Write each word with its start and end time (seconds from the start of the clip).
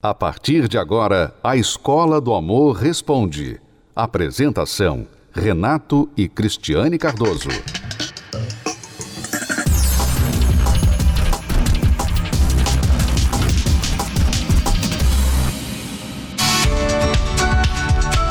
A 0.00 0.14
partir 0.14 0.68
de 0.68 0.78
agora, 0.78 1.34
a 1.42 1.56
Escola 1.56 2.20
do 2.20 2.32
Amor 2.32 2.76
Responde. 2.76 3.60
Apresentação: 3.96 5.08
Renato 5.32 6.08
e 6.16 6.28
Cristiane 6.28 6.96
Cardoso. 6.96 7.48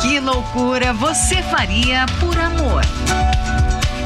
Que 0.01 0.21
loucura 0.21 0.93
você 0.93 1.43
faria 1.43 2.05
por 2.21 2.39
amor? 2.39 2.81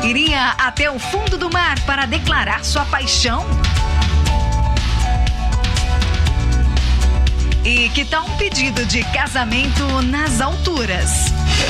Iria 0.03 0.53
até 0.57 0.89
o 0.89 0.97
fundo 0.97 1.37
do 1.37 1.47
mar 1.51 1.79
para 1.85 2.07
declarar 2.07 2.65
sua 2.65 2.85
paixão? 2.85 3.45
E 7.63 7.89
que 7.89 8.03
tal 8.05 8.25
um 8.25 8.37
pedido 8.37 8.83
de 8.85 9.03
casamento 9.05 9.83
nas 10.03 10.41
alturas? 10.41 11.09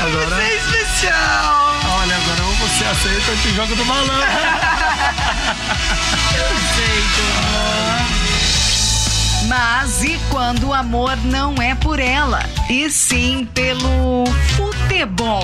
Agora, 0.02 0.36
Você 0.38 0.42
é 0.42 0.56
especial! 0.56 1.76
olha, 2.00 2.16
agora 2.16 2.44
ou 2.44 2.54
você 2.56 2.86
aceita 2.86 3.32
ou 3.32 3.38
te 3.38 3.54
joga 3.54 3.76
do 3.76 3.86
balão. 3.86 4.08
Mas 9.48 10.02
e 10.04 10.18
quando 10.30 10.68
o 10.70 10.74
amor 10.74 11.18
não 11.26 11.56
é 11.62 11.76
por 11.76 12.00
ela, 12.00 12.42
e 12.70 12.90
sim 12.90 13.46
pelo 13.54 14.24
futebol? 14.56 15.44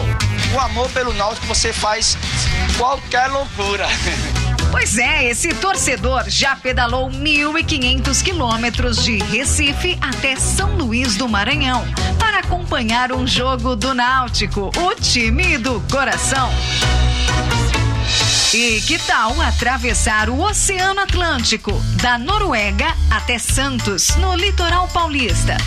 O 0.53 0.59
amor 0.61 0.87
pelo 0.91 1.11
Náutico 1.13 1.45
você 1.45 1.73
faz 1.73 2.17
qualquer 2.77 3.27
loucura. 3.27 3.85
Pois 4.71 4.97
é, 4.97 5.25
esse 5.25 5.49
torcedor 5.55 6.29
já 6.29 6.55
pedalou 6.55 7.09
1.500 7.09 8.21
quilômetros 8.23 9.03
de 9.03 9.17
Recife 9.17 9.97
até 10.01 10.35
São 10.35 10.75
Luís 10.75 11.15
do 11.15 11.27
Maranhão 11.27 11.85
para 12.19 12.39
acompanhar 12.39 13.11
um 13.11 13.25
jogo 13.25 13.75
do 13.75 13.93
Náutico, 13.93 14.71
o 14.77 14.95
time 14.95 15.57
do 15.57 15.81
coração. 15.91 16.49
E 18.53 18.81
que 18.81 18.97
tal 18.99 19.39
atravessar 19.41 20.29
o 20.29 20.39
Oceano 20.39 21.01
Atlântico, 21.01 21.71
da 22.01 22.17
Noruega 22.17 22.93
até 23.09 23.37
Santos, 23.37 24.15
no 24.17 24.35
litoral 24.35 24.87
paulista? 24.87 25.57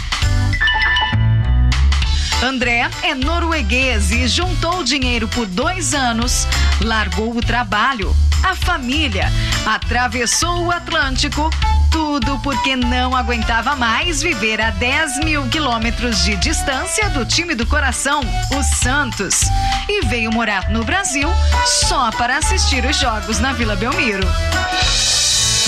André 2.42 2.88
é 3.02 3.14
norueguês 3.14 4.10
e 4.10 4.26
juntou 4.26 4.82
dinheiro 4.82 5.28
por 5.28 5.46
dois 5.46 5.92
anos, 5.92 6.46
largou 6.80 7.36
o 7.36 7.42
trabalho, 7.42 8.16
a 8.42 8.54
família, 8.54 9.30
atravessou 9.66 10.64
o 10.64 10.70
Atlântico, 10.70 11.50
tudo 11.90 12.38
porque 12.38 12.74
não 12.76 13.14
aguentava 13.14 13.76
mais 13.76 14.22
viver 14.22 14.58
a 14.58 14.70
10 14.70 15.18
mil 15.18 15.48
quilômetros 15.48 16.24
de 16.24 16.34
distância 16.36 17.10
do 17.10 17.26
time 17.26 17.54
do 17.54 17.66
coração, 17.66 18.20
o 18.56 18.62
Santos, 18.62 19.42
e 19.86 20.06
veio 20.06 20.32
morar 20.32 20.70
no 20.70 20.82
Brasil 20.82 21.28
só 21.66 22.10
para 22.12 22.38
assistir 22.38 22.86
os 22.86 22.96
jogos 22.96 23.38
na 23.38 23.52
Vila 23.52 23.76
Belmiro. 23.76 24.26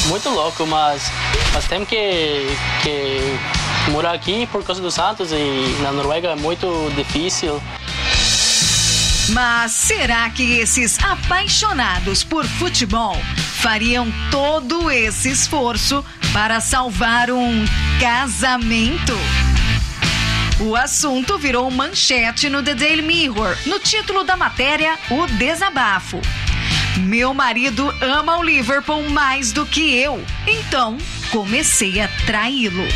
muito 0.07 0.31
louco, 0.31 0.67
mas, 0.67 1.13
mas 1.53 1.67
temos 1.67 1.87
que, 1.87 2.57
que 2.83 3.39
morar 3.91 4.13
aqui 4.13 4.47
por 4.47 4.65
causa 4.65 4.81
do 4.81 4.91
Santos 4.91 5.33
e 5.33 5.83
na 5.83 5.93
Noruega 5.93 6.29
é 6.29 6.37
muito 6.37 6.67
difícil. 6.95 7.61
Mas 9.31 9.73
será 9.73 10.29
que 10.31 10.59
esses 10.59 10.99
apaixonados 11.03 12.23
por 12.25 12.45
futebol 12.45 13.17
fariam 13.61 14.13
todo 14.31 14.91
esse 14.91 15.31
esforço 15.31 16.05
para 16.33 16.61
salvar 16.61 17.31
um 17.31 17.65
casamento? 18.01 19.17
O 20.61 20.77
assunto 20.77 21.39
virou 21.39 21.71
manchete 21.71 22.49
no 22.49 22.63
The 22.63 22.75
Daily 22.75 23.03
Mirror, 23.03 23.57
no 23.67 23.79
título 23.79 24.23
da 24.23 24.37
matéria 24.37 24.99
O 25.11 25.27
Desabafo. 25.27 26.21
Meu 26.99 27.33
marido 27.33 27.93
ama 28.01 28.37
o 28.37 28.43
Liverpool 28.43 29.09
mais 29.09 29.51
do 29.51 29.65
que 29.65 29.97
eu, 29.97 30.23
então 30.47 30.99
comecei 31.31 32.01
a 32.01 32.09
traí-lo. 32.27 32.87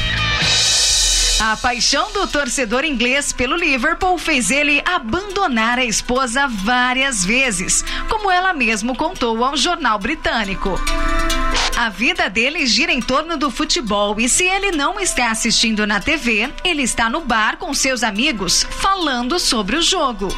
A 1.38 1.54
paixão 1.54 2.10
do 2.12 2.26
torcedor 2.26 2.82
inglês 2.84 3.30
pelo 3.30 3.56
Liverpool 3.56 4.16
fez 4.16 4.50
ele 4.50 4.82
abandonar 4.86 5.78
a 5.78 5.84
esposa 5.84 6.48
várias 6.48 7.26
vezes, 7.26 7.84
como 8.08 8.30
ela 8.30 8.54
mesmo 8.54 8.96
contou 8.96 9.44
ao 9.44 9.54
jornal 9.54 9.98
britânico. 9.98 10.80
A 11.76 11.90
vida 11.90 12.30
dele 12.30 12.64
gira 12.64 12.90
em 12.90 13.02
torno 13.02 13.36
do 13.36 13.50
futebol 13.50 14.18
e 14.18 14.30
se 14.30 14.44
ele 14.44 14.72
não 14.72 14.98
está 14.98 15.30
assistindo 15.30 15.86
na 15.86 16.00
TV, 16.00 16.50
ele 16.64 16.82
está 16.82 17.10
no 17.10 17.20
bar 17.20 17.58
com 17.58 17.74
seus 17.74 18.02
amigos 18.02 18.66
falando 18.70 19.38
sobre 19.38 19.76
o 19.76 19.82
jogo. 19.82 20.28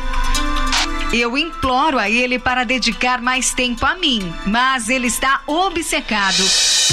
Eu 1.12 1.38
imploro 1.38 1.98
a 1.98 2.10
ele 2.10 2.38
para 2.38 2.64
dedicar 2.64 3.22
mais 3.22 3.54
tempo 3.54 3.86
a 3.86 3.94
mim, 3.94 4.20
mas 4.46 4.90
ele 4.90 5.06
está 5.06 5.40
obcecado. 5.46 6.44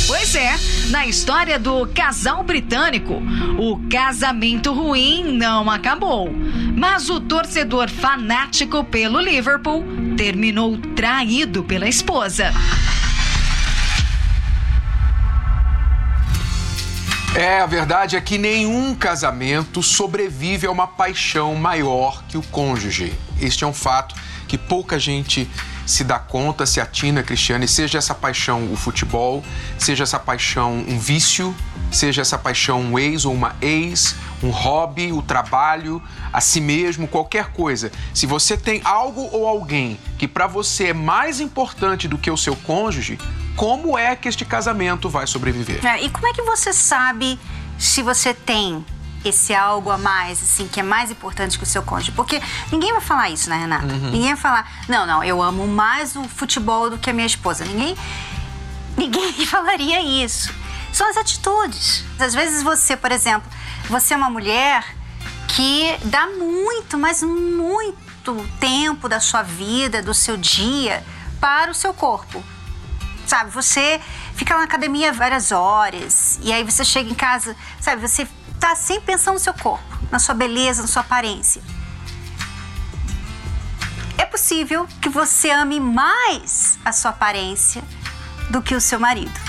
Pois 0.07 0.35
é, 0.35 0.55
na 0.89 1.05
história 1.05 1.59
do 1.59 1.85
casal 1.87 2.41
britânico, 2.41 3.21
o 3.59 3.77
casamento 3.89 4.71
ruim 4.71 5.37
não 5.37 5.69
acabou. 5.69 6.29
Mas 6.77 7.09
o 7.09 7.19
torcedor 7.19 7.89
fanático 7.89 8.85
pelo 8.85 9.19
Liverpool 9.19 9.83
terminou 10.15 10.77
traído 10.95 11.63
pela 11.63 11.87
esposa. 11.87 12.53
É, 17.35 17.59
a 17.59 17.65
verdade 17.65 18.15
é 18.15 18.21
que 18.21 18.37
nenhum 18.37 18.95
casamento 18.95 19.83
sobrevive 19.83 20.67
a 20.67 20.71
uma 20.71 20.87
paixão 20.87 21.53
maior 21.53 22.23
que 22.29 22.37
o 22.37 22.41
cônjuge. 22.41 23.13
Este 23.41 23.65
é 23.65 23.67
um 23.67 23.73
fato 23.73 24.15
que 24.47 24.57
pouca 24.57 24.97
gente 24.97 25.45
se 25.85 26.03
dá 26.03 26.19
conta, 26.19 26.65
se 26.65 26.81
atina, 26.81 27.23
Cristiane, 27.23 27.67
seja 27.67 27.97
essa 27.97 28.15
paixão 28.15 28.71
o 28.71 28.75
futebol, 28.75 29.43
seja 29.77 30.03
essa 30.03 30.19
paixão 30.19 30.83
um 30.87 30.97
vício, 30.97 31.55
seja 31.91 32.21
essa 32.21 32.37
paixão 32.37 32.81
um 32.81 32.99
ex 32.99 33.25
ou 33.25 33.33
uma 33.33 33.55
ex, 33.61 34.15
um 34.41 34.49
hobby, 34.49 35.11
o 35.11 35.21
trabalho, 35.21 36.01
a 36.33 36.41
si 36.41 36.59
mesmo, 36.59 37.07
qualquer 37.07 37.51
coisa. 37.51 37.91
Se 38.13 38.25
você 38.25 38.57
tem 38.57 38.81
algo 38.83 39.29
ou 39.31 39.47
alguém 39.47 39.99
que 40.17 40.27
para 40.27 40.47
você 40.47 40.87
é 40.87 40.93
mais 40.93 41.39
importante 41.39 42.07
do 42.07 42.17
que 42.17 42.29
o 42.29 42.37
seu 42.37 42.55
cônjuge, 42.55 43.19
como 43.55 43.97
é 43.97 44.15
que 44.15 44.27
este 44.27 44.43
casamento 44.43 45.09
vai 45.09 45.25
sobreviver? 45.27 45.85
É, 45.85 46.03
e 46.03 46.09
como 46.09 46.27
é 46.27 46.33
que 46.33 46.41
você 46.41 46.73
sabe 46.73 47.39
se 47.77 48.01
você 48.01 48.33
tem 48.33 48.85
esse 49.29 49.53
algo 49.53 49.89
a 49.89 49.97
mais, 49.97 50.41
assim, 50.41 50.67
que 50.67 50.79
é 50.79 50.83
mais 50.83 51.11
importante 51.11 51.57
que 51.57 51.63
o 51.63 51.67
seu 51.67 51.81
cônjuge? 51.81 52.11
Porque 52.11 52.41
ninguém 52.71 52.91
vai 52.91 53.01
falar 53.01 53.29
isso, 53.29 53.49
né, 53.49 53.57
Renata? 53.57 53.85
Ninguém 53.85 54.33
vai 54.33 54.37
falar, 54.37 54.71
não, 54.87 55.05
não, 55.05 55.23
eu 55.23 55.41
amo 55.41 55.67
mais 55.67 56.15
o 56.15 56.23
futebol 56.23 56.89
do 56.89 56.97
que 56.97 57.09
a 57.09 57.13
minha 57.13 57.25
esposa. 57.25 57.65
Ninguém, 57.65 57.97
ninguém 58.97 59.33
falaria 59.45 60.01
isso. 60.01 60.53
São 60.93 61.09
as 61.09 61.17
atitudes. 61.17 62.05
Às 62.19 62.33
vezes 62.33 62.63
você, 62.63 62.95
por 62.95 63.11
exemplo, 63.11 63.49
você 63.89 64.13
é 64.13 64.17
uma 64.17 64.29
mulher 64.29 64.85
que 65.47 65.97
dá 66.05 66.27
muito, 66.27 66.97
mas 66.97 67.21
muito 67.21 68.45
tempo 68.59 69.07
da 69.09 69.19
sua 69.19 69.43
vida, 69.43 70.01
do 70.01 70.13
seu 70.13 70.37
dia, 70.37 71.03
para 71.39 71.71
o 71.71 71.73
seu 71.73 71.93
corpo. 71.93 72.43
Sabe, 73.27 73.49
você 73.49 73.99
fica 74.35 74.55
na 74.55 74.63
academia 74.63 75.11
várias 75.11 75.51
horas 75.51 76.39
e 76.43 76.53
aí 76.53 76.63
você 76.63 76.85
chega 76.85 77.09
em 77.09 77.15
casa, 77.15 77.55
sabe, 77.79 77.99
você 78.01 78.27
tá 78.65 78.73
sempre 78.73 79.05
pensando 79.05 79.35
no 79.35 79.39
seu 79.39 79.53
corpo, 79.53 79.95
na 80.09 80.17
sua 80.17 80.33
beleza, 80.33 80.81
na 80.81 80.87
sua 80.87 81.03
aparência. 81.03 81.61
É 84.17 84.25
possível 84.25 84.87
que 84.99 85.07
você 85.07 85.51
ame 85.51 85.79
mais 85.79 86.79
a 86.83 86.91
sua 86.91 87.11
aparência 87.11 87.83
do 88.49 88.63
que 88.63 88.73
o 88.73 88.81
seu 88.81 88.99
marido. 88.99 89.39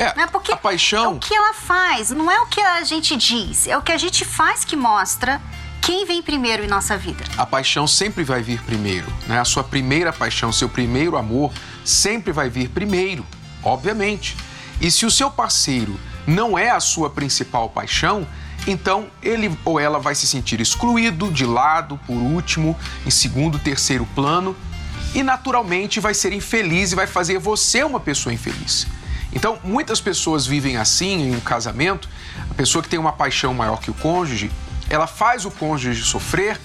É, 0.00 0.16
Né? 0.16 0.26
Porque 0.26 0.50
a 0.50 0.56
paixão. 0.56 1.04
é 1.04 1.08
o 1.10 1.18
que 1.20 1.32
ela 1.32 1.54
faz, 1.54 2.10
não 2.10 2.28
é 2.28 2.40
o 2.40 2.46
que 2.46 2.60
a 2.60 2.82
gente 2.82 3.16
diz, 3.16 3.68
é 3.68 3.78
o 3.78 3.82
que 3.82 3.92
a 3.92 3.96
gente 3.96 4.24
faz 4.24 4.64
que 4.64 4.74
mostra 4.74 5.40
quem 5.80 6.04
vem 6.04 6.20
primeiro 6.20 6.64
em 6.64 6.66
nossa 6.66 6.96
vida. 6.96 7.22
A 7.38 7.46
paixão 7.46 7.86
sempre 7.86 8.24
vai 8.24 8.42
vir 8.42 8.60
primeiro, 8.64 9.06
né? 9.28 9.38
A 9.38 9.44
sua 9.44 9.62
primeira 9.62 10.12
paixão, 10.12 10.50
seu 10.50 10.68
primeiro 10.68 11.16
amor 11.16 11.52
sempre 11.84 12.32
vai 12.32 12.50
vir 12.50 12.68
primeiro, 12.68 13.24
obviamente. 13.62 14.36
E 14.80 14.90
se 14.90 15.06
o 15.06 15.10
seu 15.10 15.30
parceiro 15.30 15.96
não 16.26 16.58
é 16.58 16.70
a 16.70 16.80
sua 16.80 17.10
principal 17.10 17.68
paixão, 17.68 18.26
então 18.66 19.06
ele 19.22 19.56
ou 19.64 19.78
ela 19.78 19.98
vai 19.98 20.14
se 20.14 20.26
sentir 20.26 20.60
excluído, 20.60 21.30
de 21.30 21.44
lado, 21.44 21.98
por 22.06 22.16
último, 22.16 22.76
em 23.04 23.10
segundo, 23.10 23.58
terceiro 23.58 24.06
plano, 24.14 24.56
e 25.14 25.22
naturalmente 25.22 26.00
vai 26.00 26.14
ser 26.14 26.32
infeliz 26.32 26.92
e 26.92 26.94
vai 26.94 27.06
fazer 27.06 27.38
você 27.38 27.84
uma 27.84 28.00
pessoa 28.00 28.32
infeliz. 28.32 28.86
Então, 29.32 29.58
muitas 29.64 30.00
pessoas 30.00 30.46
vivem 30.46 30.76
assim 30.76 31.28
em 31.28 31.36
um 31.36 31.40
casamento, 31.40 32.08
a 32.50 32.54
pessoa 32.54 32.82
que 32.82 32.88
tem 32.88 32.98
uma 32.98 33.12
paixão 33.12 33.52
maior 33.52 33.80
que 33.80 33.90
o 33.90 33.94
cônjuge, 33.94 34.50
ela 34.88 35.06
faz 35.06 35.44
o 35.44 35.50
cônjuge 35.50 36.02
sofrer 36.04 36.60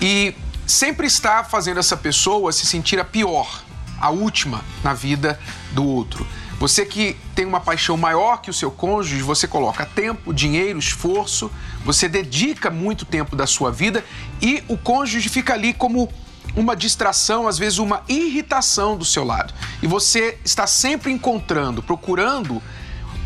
e 0.00 0.34
sempre 0.66 1.06
está 1.06 1.42
fazendo 1.42 1.80
essa 1.80 1.96
pessoa 1.96 2.52
se 2.52 2.66
sentir 2.66 3.00
a 3.00 3.04
pior, 3.04 3.62
a 4.00 4.10
última 4.10 4.62
na 4.84 4.92
vida 4.92 5.38
do 5.72 5.84
outro. 5.84 6.26
Você 6.60 6.84
que 6.84 7.16
tem 7.34 7.46
uma 7.46 7.58
paixão 7.58 7.96
maior 7.96 8.42
que 8.42 8.50
o 8.50 8.52
seu 8.52 8.70
cônjuge, 8.70 9.22
você 9.22 9.48
coloca 9.48 9.86
tempo, 9.86 10.30
dinheiro, 10.30 10.78
esforço, 10.78 11.50
você 11.86 12.06
dedica 12.06 12.70
muito 12.70 13.06
tempo 13.06 13.34
da 13.34 13.46
sua 13.46 13.72
vida 13.72 14.04
e 14.42 14.62
o 14.68 14.76
cônjuge 14.76 15.30
fica 15.30 15.54
ali 15.54 15.72
como 15.72 16.12
uma 16.54 16.76
distração, 16.76 17.48
às 17.48 17.56
vezes 17.56 17.78
uma 17.78 18.02
irritação 18.06 18.94
do 18.94 19.06
seu 19.06 19.24
lado. 19.24 19.54
E 19.82 19.86
você 19.86 20.38
está 20.44 20.66
sempre 20.66 21.10
encontrando, 21.10 21.82
procurando 21.82 22.62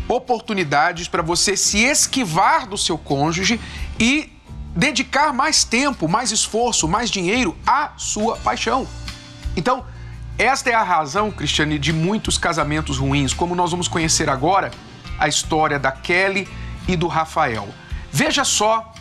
oportunidades 0.07 1.09
para 1.09 1.21
você 1.21 1.57
se 1.57 1.79
esquivar 1.79 2.65
do 2.65 2.77
seu 2.77 2.97
cônjuge 2.97 3.59
e 3.99 4.31
dedicar 4.73 5.33
mais 5.33 5.65
tempo, 5.65 6.07
mais 6.07 6.31
esforço, 6.31 6.87
mais 6.87 7.11
dinheiro 7.11 7.53
à 7.67 7.91
sua 7.97 8.37
paixão. 8.37 8.87
Então, 9.57 9.85
esta 10.37 10.69
é 10.69 10.73
a 10.73 10.83
razão, 10.83 11.31
Cristiane, 11.31 11.79
de 11.79 11.93
muitos 11.93 12.37
casamentos 12.37 12.97
ruins, 12.97 13.33
como 13.33 13.55
nós 13.55 13.71
vamos 13.71 13.87
conhecer 13.87 14.29
agora 14.29 14.71
a 15.17 15.27
história 15.27 15.79
da 15.79 15.91
Kelly 15.91 16.47
e 16.87 16.95
do 16.95 17.07
Rafael. 17.07 17.69
Veja 18.11 18.43
só 18.43 18.93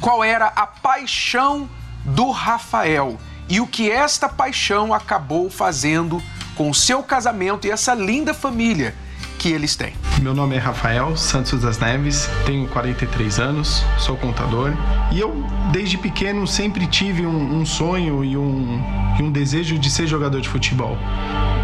qual 0.00 0.24
era 0.24 0.46
a 0.46 0.66
paixão 0.66 1.68
do 2.04 2.30
Rafael 2.30 3.18
e 3.48 3.60
o 3.60 3.66
que 3.66 3.90
esta 3.90 4.28
paixão 4.28 4.92
acabou 4.92 5.48
fazendo 5.48 6.22
com 6.56 6.68
o 6.68 6.74
seu 6.74 7.02
casamento 7.02 7.66
e 7.66 7.70
essa 7.70 7.94
linda 7.94 8.34
família 8.34 8.94
que 9.38 9.48
eles 9.48 9.76
têm. 9.76 9.94
Meu 10.24 10.32
nome 10.32 10.56
é 10.56 10.58
Rafael 10.58 11.14
Santos 11.18 11.60
das 11.60 11.78
Neves, 11.78 12.30
tenho 12.46 12.66
43 12.68 13.38
anos, 13.38 13.84
sou 13.98 14.16
contador 14.16 14.72
e 15.12 15.20
eu, 15.20 15.44
desde 15.70 15.98
pequeno, 15.98 16.46
sempre 16.46 16.86
tive 16.86 17.26
um, 17.26 17.60
um 17.60 17.66
sonho 17.66 18.24
e 18.24 18.34
um, 18.34 18.82
e 19.18 19.22
um 19.22 19.30
desejo 19.30 19.78
de 19.78 19.90
ser 19.90 20.06
jogador 20.06 20.40
de 20.40 20.48
futebol. 20.48 20.96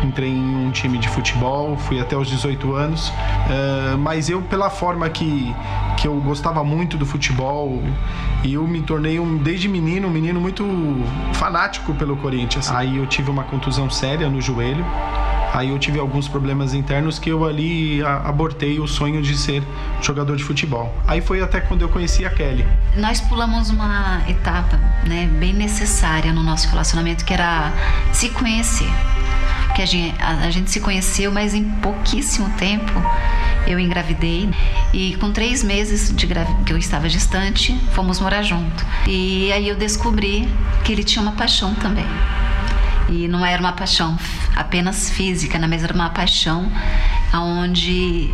Entrei 0.05 0.29
em 0.29 0.67
um 0.67 0.71
time 0.71 0.99
de 0.99 1.09
futebol, 1.09 1.75
fui 1.79 2.01
até 2.01 2.15
os 2.15 2.29
18 2.29 2.75
anos, 2.75 3.09
uh, 3.09 3.97
mas 3.97 4.29
eu, 4.29 4.43
pela 4.43 4.69
forma 4.69 5.09
que, 5.09 5.55
que 5.97 6.07
eu 6.07 6.21
gostava 6.21 6.63
muito 6.63 6.99
do 6.99 7.07
futebol, 7.07 7.83
e 8.45 8.53
eu 8.53 8.67
me 8.67 8.83
tornei, 8.83 9.19
um, 9.19 9.39
desde 9.39 9.69
menino, 9.69 10.07
um 10.07 10.11
menino 10.11 10.39
muito 10.39 10.67
fanático 11.33 11.95
pelo 11.95 12.15
Corinthians. 12.19 12.71
Aí 12.71 12.99
eu 12.99 13.07
tive 13.07 13.31
uma 13.31 13.45
contusão 13.45 13.89
séria 13.89 14.29
no 14.29 14.39
joelho, 14.39 14.85
Aí 15.53 15.71
eu 15.71 15.79
tive 15.79 15.99
alguns 15.99 16.29
problemas 16.29 16.75
internos 16.75 17.19
que 17.19 17.29
eu 17.31 17.45
ali 17.45 18.03
abortei 18.03 18.79
o 18.79 18.87
sonho 18.87 19.21
de 19.21 19.37
ser 19.37 19.63
jogador 20.01 20.37
de 20.37 20.45
futebol. 20.45 20.95
Aí 21.07 21.21
foi 21.21 21.41
até 21.41 21.61
quando 21.61 21.83
eu 21.83 21.89
conheci 21.89 22.25
a 22.25 22.31
Kelly. 22.31 22.65
Nós 22.97 23.21
pulamos 23.21 23.71
uma 23.71 24.23
etapa, 24.29 24.77
né, 25.07 25.29
bem 25.39 25.53
necessária 25.53 26.33
no 26.33 26.43
nosso 26.43 26.69
relacionamento, 26.69 27.25
que 27.25 27.35
era 27.35 27.73
se 28.13 28.29
conhecer. 28.31 28.89
Que 29.75 29.83
a 29.83 29.87
gente, 29.87 30.15
a, 30.21 30.47
a 30.47 30.51
gente 30.51 30.71
se 30.71 30.81
conheceu, 30.81 31.33
mas 31.33 31.55
em 31.55 31.65
pouquíssimo 31.65 32.49
tempo 32.51 32.93
eu 33.67 33.79
engravidei 33.79 34.49
e 34.93 35.17
com 35.17 35.33
três 35.33 35.63
meses 35.63 36.15
de 36.15 36.27
que 36.65 36.73
eu 36.73 36.79
estava 36.79 37.09
distante, 37.09 37.79
fomos 37.93 38.21
morar 38.21 38.43
junto. 38.43 38.85
E 39.07 39.53
aí 39.53 39.69
eu 39.69 39.77
descobri 39.77 40.49
que 40.85 40.93
ele 40.93 41.05
tinha 41.05 41.23
uma 41.23 41.33
paixão 41.33 41.75
também. 41.75 42.07
E 43.09 43.27
não 43.27 43.45
era 43.45 43.61
uma 43.61 43.73
paixão 43.73 44.17
apenas 44.61 45.11
física, 45.11 45.59
era 45.59 45.95
uma 45.95 46.11
paixão 46.11 46.71
onde 47.33 48.33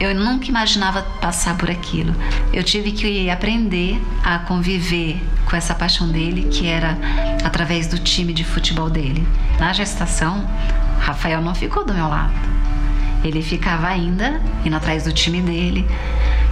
eu 0.00 0.14
nunca 0.14 0.46
imaginava 0.46 1.02
passar 1.20 1.56
por 1.56 1.70
aquilo. 1.70 2.14
Eu 2.52 2.62
tive 2.62 2.92
que 2.92 3.30
aprender 3.30 4.00
a 4.24 4.38
conviver 4.40 5.20
com 5.46 5.56
essa 5.56 5.74
paixão 5.74 6.08
dele, 6.08 6.48
que 6.50 6.66
era 6.66 6.96
através 7.44 7.86
do 7.86 7.98
time 7.98 8.32
de 8.32 8.44
futebol 8.44 8.90
dele. 8.90 9.26
Na 9.58 9.72
gestação, 9.72 10.48
Rafael 11.00 11.40
não 11.40 11.54
ficou 11.54 11.84
do 11.84 11.94
meu 11.94 12.08
lado. 12.08 12.34
Ele 13.24 13.42
ficava 13.42 13.88
ainda 13.88 14.40
indo 14.64 14.76
atrás 14.76 15.04
do 15.04 15.12
time 15.12 15.40
dele. 15.40 15.86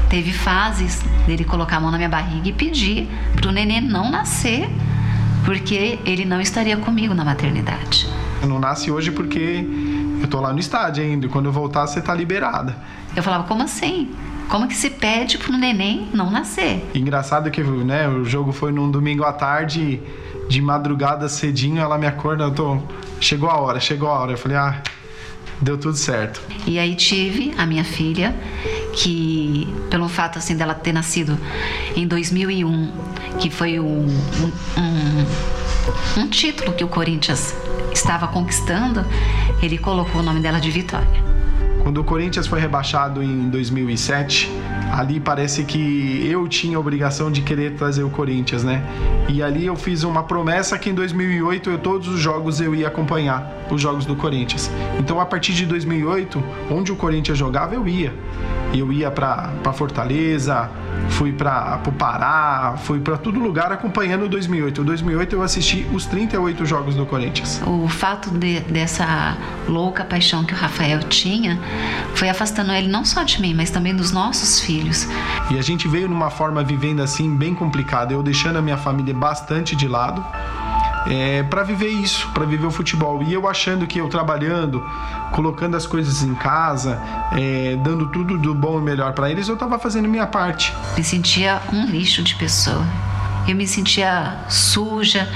Teve 0.08 0.32
fases 0.32 1.02
dele 1.26 1.44
colocar 1.44 1.76
a 1.76 1.80
mão 1.80 1.90
na 1.90 1.96
minha 1.98 2.08
barriga 2.08 2.48
e 2.48 2.52
pedir 2.52 3.08
para 3.34 3.48
o 3.48 3.52
neném 3.52 3.80
não 3.80 4.10
nascer 4.10 4.68
porque 5.44 5.98
ele 6.04 6.24
não 6.24 6.40
estaria 6.40 6.76
comigo 6.76 7.14
na 7.14 7.24
maternidade. 7.24 8.08
Não 8.42 8.58
nasce 8.58 8.90
hoje 8.90 9.10
porque 9.10 9.64
eu 10.20 10.28
tô 10.28 10.40
lá 10.40 10.52
no 10.52 10.58
estádio 10.58 11.04
ainda. 11.04 11.28
Quando 11.28 11.46
eu 11.46 11.52
voltar, 11.52 11.86
você 11.86 12.00
tá 12.00 12.14
liberada. 12.14 12.76
Eu 13.14 13.22
falava, 13.22 13.44
como 13.44 13.62
assim? 13.62 14.10
Como 14.48 14.68
que 14.68 14.76
se 14.76 14.90
pede 14.90 15.38
pro 15.38 15.52
neném 15.56 16.08
não 16.14 16.30
nascer? 16.30 16.88
Engraçado 16.94 17.50
que 17.50 17.62
né, 17.62 18.08
o 18.08 18.24
jogo 18.24 18.52
foi 18.52 18.70
num 18.70 18.90
domingo 18.90 19.24
à 19.24 19.32
tarde, 19.32 20.00
de 20.48 20.62
madrugada 20.62 21.28
cedinho, 21.28 21.80
ela 21.80 21.98
me 21.98 22.06
acorda, 22.06 22.44
eu 22.44 22.54
tô. 22.54 22.78
Chegou 23.20 23.50
a 23.50 23.56
hora, 23.60 23.80
chegou 23.80 24.08
a 24.08 24.20
hora. 24.20 24.32
Eu 24.32 24.38
falei, 24.38 24.56
ah, 24.56 24.82
deu 25.60 25.76
tudo 25.76 25.96
certo. 25.96 26.40
E 26.66 26.78
aí 26.78 26.94
tive 26.94 27.54
a 27.58 27.66
minha 27.66 27.84
filha, 27.84 28.34
que 28.92 29.66
pelo 29.90 30.08
fato 30.08 30.38
assim 30.38 30.56
dela 30.56 30.74
ter 30.74 30.92
nascido 30.92 31.36
em 31.96 32.06
2001, 32.06 32.92
que 33.40 33.50
foi 33.50 33.80
um, 33.80 34.06
um, 34.06 34.52
um, 34.78 36.22
um 36.22 36.28
título 36.28 36.72
que 36.72 36.84
o 36.84 36.88
Corinthians 36.88 37.54
estava 37.96 38.28
conquistando, 38.28 39.04
ele 39.62 39.78
colocou 39.78 40.20
o 40.20 40.24
nome 40.24 40.40
dela 40.40 40.60
de 40.60 40.70
Vitória. 40.70 41.24
Quando 41.82 41.98
o 41.98 42.04
Corinthians 42.04 42.46
foi 42.46 42.60
rebaixado 42.60 43.22
em 43.22 43.48
2007, 43.48 44.50
ali 44.92 45.20
parece 45.20 45.64
que 45.64 46.26
eu 46.28 46.46
tinha 46.48 46.76
a 46.76 46.80
obrigação 46.80 47.30
de 47.30 47.42
querer 47.42 47.74
trazer 47.74 48.02
o 48.02 48.10
Corinthians, 48.10 48.64
né? 48.64 48.82
E 49.28 49.42
ali 49.42 49.66
eu 49.66 49.76
fiz 49.76 50.02
uma 50.02 50.24
promessa 50.24 50.76
que 50.78 50.90
em 50.90 50.94
2008 50.94 51.70
eu, 51.70 51.78
todos 51.78 52.08
os 52.08 52.20
jogos 52.20 52.60
eu 52.60 52.74
ia 52.74 52.88
acompanhar 52.88 53.65
os 53.74 53.80
jogos 53.80 54.06
do 54.06 54.16
Corinthians. 54.16 54.70
Então 54.98 55.20
a 55.20 55.26
partir 55.26 55.52
de 55.52 55.66
2008, 55.66 56.42
onde 56.70 56.92
o 56.92 56.96
Corinthians 56.96 57.38
jogava, 57.38 57.74
eu 57.74 57.86
ia. 57.86 58.14
Eu 58.74 58.92
ia 58.92 59.10
para 59.10 59.72
Fortaleza, 59.72 60.68
fui 61.10 61.32
para 61.32 61.80
o 61.86 61.92
Pará, 61.92 62.74
fui 62.78 63.00
para 63.00 63.16
todo 63.16 63.38
lugar 63.38 63.72
acompanhando 63.72 64.24
o 64.24 64.28
2008. 64.28 64.82
O 64.82 64.84
2008 64.84 65.36
eu 65.36 65.42
assisti 65.42 65.86
os 65.92 66.06
38 66.06 66.66
jogos 66.66 66.94
do 66.94 67.06
Corinthians. 67.06 67.62
O 67.66 67.88
fato 67.88 68.30
de, 68.30 68.60
dessa 68.60 69.36
louca 69.68 70.04
paixão 70.04 70.44
que 70.44 70.52
o 70.52 70.56
Rafael 70.56 71.00
tinha 71.00 71.58
foi 72.14 72.28
afastando 72.28 72.72
ele 72.72 72.88
não 72.88 73.04
só 73.04 73.22
de 73.22 73.40
mim, 73.40 73.54
mas 73.54 73.70
também 73.70 73.94
dos 73.94 74.12
nossos 74.12 74.60
filhos. 74.60 75.08
E 75.50 75.58
a 75.58 75.62
gente 75.62 75.88
veio 75.88 76.08
numa 76.08 76.30
forma 76.30 76.62
vivendo 76.62 77.00
assim 77.00 77.34
bem 77.34 77.54
complicada, 77.54 78.12
eu 78.12 78.22
deixando 78.22 78.56
a 78.56 78.62
minha 78.62 78.76
família 78.76 79.14
bastante 79.14 79.74
de 79.74 79.86
lado 79.88 80.24
é, 81.08 81.42
para 81.42 81.62
viver 81.62 81.88
isso, 81.88 82.28
para 82.32 82.44
viver 82.44 82.66
o 82.66 82.70
futebol. 82.70 83.22
E 83.22 83.32
eu 83.32 83.48
achando 83.48 83.86
que 83.86 83.98
eu 83.98 84.08
trabalhando, 84.08 84.84
colocando 85.32 85.76
as 85.76 85.86
coisas 85.86 86.22
em 86.22 86.34
casa, 86.34 87.00
é, 87.32 87.76
dando 87.76 88.08
tudo 88.08 88.38
do 88.38 88.54
bom 88.54 88.78
e 88.78 88.82
melhor 88.82 89.12
para 89.12 89.30
eles, 89.30 89.48
eu 89.48 89.54
estava 89.54 89.78
fazendo 89.78 90.08
minha 90.08 90.26
parte. 90.26 90.72
Me 90.96 91.04
sentia 91.04 91.60
um 91.72 91.86
lixo 91.86 92.22
de 92.22 92.34
pessoa. 92.34 92.84
Eu 93.46 93.54
me 93.54 93.66
sentia 93.66 94.38
suja, 94.48 95.28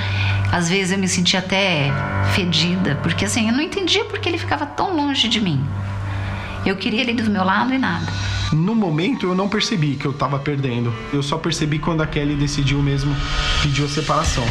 às 0.51 0.69
vezes 0.69 0.93
eu 0.93 0.99
me 0.99 1.07
sentia 1.07 1.39
até 1.39 1.93
fedida, 2.35 2.99
porque 3.03 3.25
assim, 3.25 3.49
eu 3.49 3.53
não 3.53 3.61
entendia 3.61 4.05
porque 4.05 4.29
ele 4.29 4.39
ficava 4.39 4.67
tão 4.67 4.97
longe 4.97 5.29
de 5.29 5.41
mim. 5.41 5.65
Eu 6.67 6.77
queria 6.77 7.01
ele 7.03 7.15
do 7.15 7.31
meu 7.31 7.45
lado 7.45 7.73
e 7.73 7.79
nada. 7.79 8.07
No 8.53 8.75
momento 8.75 9.27
eu 9.27 9.35
não 9.35 9.49
percebi 9.49 9.95
que 9.95 10.05
eu 10.05 10.11
estava 10.11 10.39
perdendo. 10.39 10.93
Eu 11.13 11.23
só 11.23 11.39
percebi 11.39 11.79
quando 11.79 12.03
a 12.03 12.07
Kelly 12.07 12.35
decidiu 12.35 12.83
mesmo 12.83 13.15
pedir 13.63 13.85
a 13.85 13.89
separação. 13.89 14.45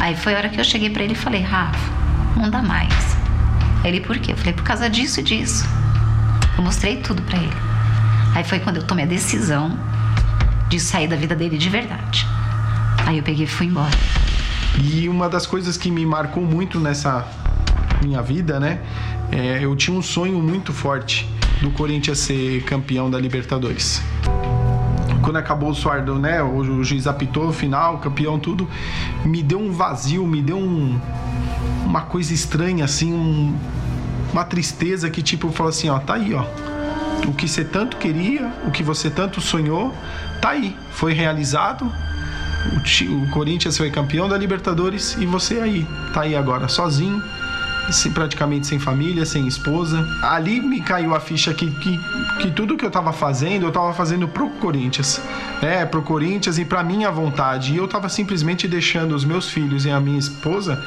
Aí 0.00 0.16
foi 0.16 0.34
a 0.34 0.38
hora 0.38 0.48
que 0.48 0.60
eu 0.60 0.64
cheguei 0.64 0.90
para 0.90 1.02
ele 1.02 1.12
e 1.12 1.16
falei, 1.16 1.42
Rafa, 1.42 1.78
não 2.36 2.48
dá 2.48 2.62
mais. 2.62 3.16
Ele, 3.84 4.00
por 4.00 4.18
quê? 4.18 4.32
Eu 4.32 4.36
falei, 4.36 4.52
por 4.52 4.62
causa 4.62 4.88
disso 4.88 5.20
e 5.20 5.22
disso. 5.22 5.66
Eu 6.56 6.62
mostrei 6.62 6.98
tudo 6.98 7.20
para 7.22 7.38
ele. 7.38 7.56
Aí 8.34 8.44
foi 8.44 8.60
quando 8.60 8.76
eu 8.76 8.82
tomei 8.82 9.04
a 9.04 9.08
decisão 9.08 9.76
de 10.68 10.78
sair 10.78 11.08
da 11.08 11.16
vida 11.16 11.34
dele 11.34 11.58
de 11.58 11.68
verdade. 11.68 12.26
Aí 13.06 13.18
eu 13.18 13.22
peguei 13.22 13.44
e 13.44 13.48
fui 13.48 13.66
embora. 13.66 13.96
E 14.80 15.08
uma 15.08 15.28
das 15.28 15.46
coisas 15.46 15.76
que 15.76 15.90
me 15.90 16.06
marcou 16.06 16.44
muito 16.44 16.78
nessa 16.78 17.26
minha 18.02 18.22
vida, 18.22 18.60
né? 18.60 18.80
É, 19.32 19.64
eu 19.64 19.74
tinha 19.74 19.96
um 19.96 20.02
sonho 20.02 20.40
muito 20.40 20.72
forte 20.72 21.28
do 21.60 21.70
Corinthians 21.70 22.18
ser 22.18 22.62
campeão 22.62 23.10
da 23.10 23.18
Libertadores 23.18 24.00
quando 25.28 25.36
acabou 25.36 25.68
o 25.68 25.74
Suardo, 25.74 26.18
né? 26.18 26.42
O, 26.42 26.56
o 26.56 26.82
juiz 26.82 27.06
apitou 27.06 27.48
o 27.48 27.52
final, 27.52 27.98
campeão, 27.98 28.38
tudo. 28.38 28.66
Me 29.26 29.42
deu 29.42 29.60
um 29.60 29.70
vazio, 29.70 30.26
me 30.26 30.40
deu 30.40 30.56
um, 30.56 30.98
uma 31.84 32.00
coisa 32.00 32.32
estranha, 32.32 32.86
assim, 32.86 33.12
um, 33.12 33.54
uma 34.32 34.42
tristeza 34.42 35.10
que, 35.10 35.20
tipo, 35.20 35.52
falou 35.52 35.68
assim: 35.68 35.90
ó, 35.90 35.98
tá 35.98 36.14
aí, 36.14 36.32
ó. 36.32 36.46
O 37.28 37.34
que 37.34 37.46
você 37.46 37.62
tanto 37.62 37.98
queria, 37.98 38.50
o 38.66 38.70
que 38.70 38.82
você 38.82 39.10
tanto 39.10 39.38
sonhou, 39.38 39.94
tá 40.40 40.50
aí. 40.50 40.74
Foi 40.92 41.12
realizado. 41.12 41.92
O, 42.72 43.30
Corinthians 43.30 43.76
foi 43.76 43.90
campeão 43.90 44.30
da 44.30 44.38
Libertadores 44.38 45.14
e 45.20 45.26
você 45.26 45.60
aí, 45.60 45.86
tá 46.14 46.22
aí 46.22 46.34
agora, 46.34 46.68
sozinho 46.68 47.22
praticamente 48.10 48.66
sem 48.66 48.78
família, 48.78 49.24
sem 49.24 49.46
esposa. 49.46 50.06
Ali 50.22 50.60
me 50.60 50.80
caiu 50.80 51.14
a 51.14 51.20
ficha 51.20 51.54
que, 51.54 51.70
que, 51.70 51.98
que 52.40 52.50
tudo 52.50 52.76
que 52.76 52.84
eu 52.84 52.88
estava 52.88 53.12
fazendo, 53.12 53.64
eu 53.64 53.68
estava 53.68 53.92
fazendo 53.92 54.28
pro 54.28 54.50
Corinthians, 54.50 55.20
né? 55.62 55.86
Pro 55.86 56.02
Corinthians 56.02 56.58
e 56.58 56.64
pra 56.64 56.82
minha 56.82 57.10
vontade. 57.10 57.72
E 57.72 57.76
eu 57.76 57.86
estava 57.86 58.08
simplesmente 58.08 58.68
deixando 58.68 59.14
os 59.14 59.24
meus 59.24 59.50
filhos 59.50 59.84
e 59.84 59.90
a 59.90 59.98
minha 59.98 60.18
esposa 60.18 60.82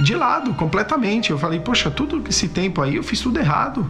de 0.00 0.14
lado 0.14 0.54
completamente. 0.54 1.30
Eu 1.30 1.38
falei, 1.38 1.58
poxa, 1.58 1.90
tudo 1.90 2.22
esse 2.28 2.48
tempo 2.48 2.80
aí 2.80 2.96
eu 2.96 3.02
fiz 3.02 3.20
tudo 3.20 3.38
errado. 3.38 3.88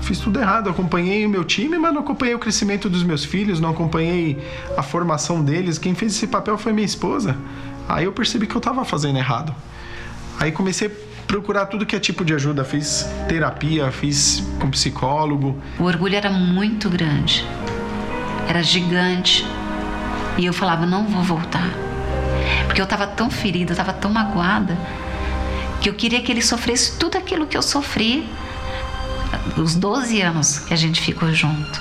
Fiz 0.00 0.18
tudo 0.18 0.40
errado. 0.40 0.70
Acompanhei 0.70 1.26
o 1.26 1.28
meu 1.28 1.44
time, 1.44 1.78
mas 1.78 1.92
não 1.92 2.00
acompanhei 2.00 2.34
o 2.34 2.38
crescimento 2.38 2.88
dos 2.88 3.02
meus 3.02 3.24
filhos, 3.24 3.60
não 3.60 3.70
acompanhei 3.70 4.42
a 4.76 4.82
formação 4.82 5.44
deles. 5.44 5.78
Quem 5.78 5.94
fez 5.94 6.14
esse 6.14 6.26
papel 6.26 6.56
foi 6.56 6.72
minha 6.72 6.86
esposa. 6.86 7.36
Aí 7.88 8.04
eu 8.04 8.12
percebi 8.12 8.46
que 8.46 8.54
eu 8.54 8.58
estava 8.58 8.84
fazendo 8.84 9.18
errado. 9.18 9.54
Aí 10.38 10.50
comecei 10.52 10.88
procurar 11.30 11.66
tudo 11.66 11.86
que 11.86 11.94
é 11.94 12.00
tipo 12.00 12.24
de 12.24 12.34
ajuda. 12.34 12.64
Fiz 12.64 13.08
terapia, 13.28 13.90
fiz 13.92 14.42
com 14.60 14.68
psicólogo. 14.68 15.62
O 15.78 15.84
orgulho 15.84 16.16
era 16.16 16.28
muito 16.28 16.90
grande, 16.90 17.46
era 18.48 18.62
gigante. 18.62 19.46
E 20.36 20.44
eu 20.44 20.52
falava: 20.52 20.84
não 20.84 21.06
vou 21.06 21.22
voltar. 21.22 21.70
Porque 22.66 22.80
eu 22.80 22.84
estava 22.84 23.06
tão 23.06 23.30
ferida, 23.30 23.70
eu 23.70 23.74
estava 23.74 23.92
tão 23.92 24.10
magoada, 24.10 24.76
que 25.80 25.88
eu 25.88 25.94
queria 25.94 26.20
que 26.20 26.32
ele 26.32 26.42
sofresse 26.42 26.98
tudo 26.98 27.16
aquilo 27.16 27.46
que 27.46 27.56
eu 27.56 27.62
sofri 27.62 28.28
os 29.56 29.76
12 29.76 30.20
anos 30.20 30.58
que 30.58 30.74
a 30.74 30.76
gente 30.76 31.00
ficou 31.00 31.32
junto. 31.32 31.80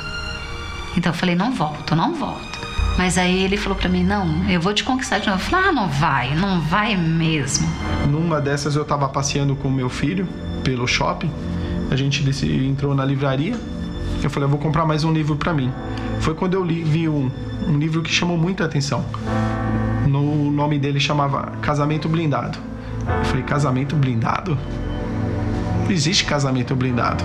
Então 0.96 1.12
eu 1.12 1.18
falei: 1.18 1.36
não 1.36 1.52
volto, 1.52 1.96
não 1.96 2.14
volto. 2.14 2.49
Mas 3.00 3.18
aí 3.18 3.46
ele 3.46 3.56
falou 3.56 3.78
para 3.78 3.88
mim: 3.88 4.04
não, 4.04 4.44
eu 4.50 4.60
vou 4.60 4.74
te 4.74 4.84
conquistar 4.84 5.20
de 5.20 5.28
novo. 5.30 5.42
Eu 5.42 5.46
falei: 5.46 5.70
ah, 5.70 5.72
não 5.72 5.88
vai, 5.88 6.36
não 6.36 6.60
vai 6.60 6.98
mesmo. 6.98 7.66
Numa 8.10 8.42
dessas 8.42 8.76
eu 8.76 8.82
estava 8.82 9.08
passeando 9.08 9.56
com 9.56 9.70
meu 9.70 9.88
filho 9.88 10.28
pelo 10.66 10.86
shopping. 10.86 11.32
A 11.90 11.96
gente 11.96 12.22
entrou 12.44 12.94
na 12.94 13.06
livraria. 13.06 13.56
Eu 14.22 14.30
falei: 14.30 14.48
eu 14.48 14.50
vou 14.50 14.60
comprar 14.60 14.86
mais 14.86 15.06
um 15.06 15.14
livro 15.14 15.38
para 15.38 15.54
mim. 15.54 15.72
Foi 16.20 16.36
quando 16.36 16.56
eu 16.56 16.62
li, 16.62 16.84
vi 16.84 17.08
um, 17.08 17.32
um 17.66 17.78
livro 17.78 18.02
que 18.02 18.12
chamou 18.12 18.38
muita 18.38 18.66
atenção. 18.66 19.06
No, 20.06 20.48
o 20.48 20.52
nome 20.52 20.78
dele 20.78 21.00
chamava 21.00 21.54
Casamento 21.62 22.10
Blindado. 22.10 22.60
Eu 23.08 23.24
falei: 23.24 23.44
casamento 23.44 23.96
blindado? 23.96 24.58
Não 25.86 25.90
existe 25.90 26.26
casamento 26.26 26.76
blindado. 26.76 27.24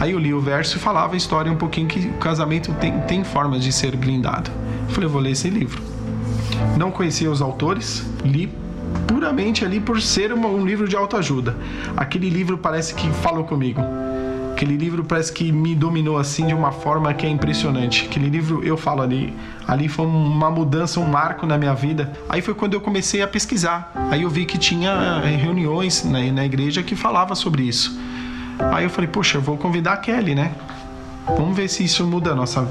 Aí 0.00 0.12
eu 0.12 0.18
li 0.18 0.32
o 0.32 0.40
verso 0.40 0.78
e 0.78 0.80
falava 0.80 1.12
a 1.12 1.16
história 1.18 1.52
um 1.52 1.56
pouquinho 1.56 1.88
que 1.88 2.08
o 2.08 2.14
casamento 2.14 2.72
tem, 2.80 3.00
tem 3.02 3.22
formas 3.22 3.62
de 3.62 3.70
ser 3.70 3.94
blindado. 3.94 4.63
Falei, 4.88 5.08
vou 5.08 5.20
ler 5.20 5.32
esse 5.32 5.48
livro. 5.50 5.82
Não 6.76 6.90
conhecia 6.90 7.30
os 7.30 7.42
autores, 7.42 8.06
li 8.24 8.52
puramente 9.06 9.64
ali 9.64 9.80
por 9.80 10.00
ser 10.00 10.32
um 10.32 10.64
livro 10.64 10.88
de 10.88 10.96
autoajuda. 10.96 11.56
Aquele 11.96 12.28
livro 12.28 12.58
parece 12.58 12.94
que 12.94 13.08
falou 13.10 13.44
comigo. 13.44 13.80
Aquele 14.52 14.76
livro 14.76 15.02
parece 15.02 15.32
que 15.32 15.50
me 15.50 15.74
dominou 15.74 16.16
assim 16.16 16.46
de 16.46 16.54
uma 16.54 16.70
forma 16.70 17.12
que 17.12 17.26
é 17.26 17.28
impressionante. 17.28 18.06
Aquele 18.06 18.28
livro, 18.28 18.62
eu 18.62 18.76
falo 18.76 19.02
ali, 19.02 19.34
ali 19.66 19.88
foi 19.88 20.06
uma 20.06 20.48
mudança, 20.48 21.00
um 21.00 21.08
marco 21.08 21.44
na 21.44 21.58
minha 21.58 21.74
vida. 21.74 22.12
Aí 22.28 22.40
foi 22.40 22.54
quando 22.54 22.74
eu 22.74 22.80
comecei 22.80 23.20
a 23.20 23.26
pesquisar. 23.26 23.92
Aí 24.12 24.22
eu 24.22 24.30
vi 24.30 24.44
que 24.44 24.56
tinha 24.56 25.22
eh, 25.24 25.36
reuniões 25.36 26.04
na, 26.04 26.20
na 26.32 26.46
igreja 26.46 26.84
que 26.84 26.94
falava 26.94 27.34
sobre 27.34 27.64
isso. 27.64 27.98
Aí 28.72 28.84
eu 28.84 28.90
falei, 28.90 29.08
poxa, 29.08 29.38
eu 29.38 29.42
vou 29.42 29.56
convidar 29.56 29.94
a 29.94 29.96
Kelly, 29.96 30.36
né? 30.36 30.54
Vamos 31.36 31.56
ver 31.56 31.68
se 31.68 31.82
isso 31.82 32.06
muda 32.06 32.30
a 32.30 32.34
nossa 32.34 32.68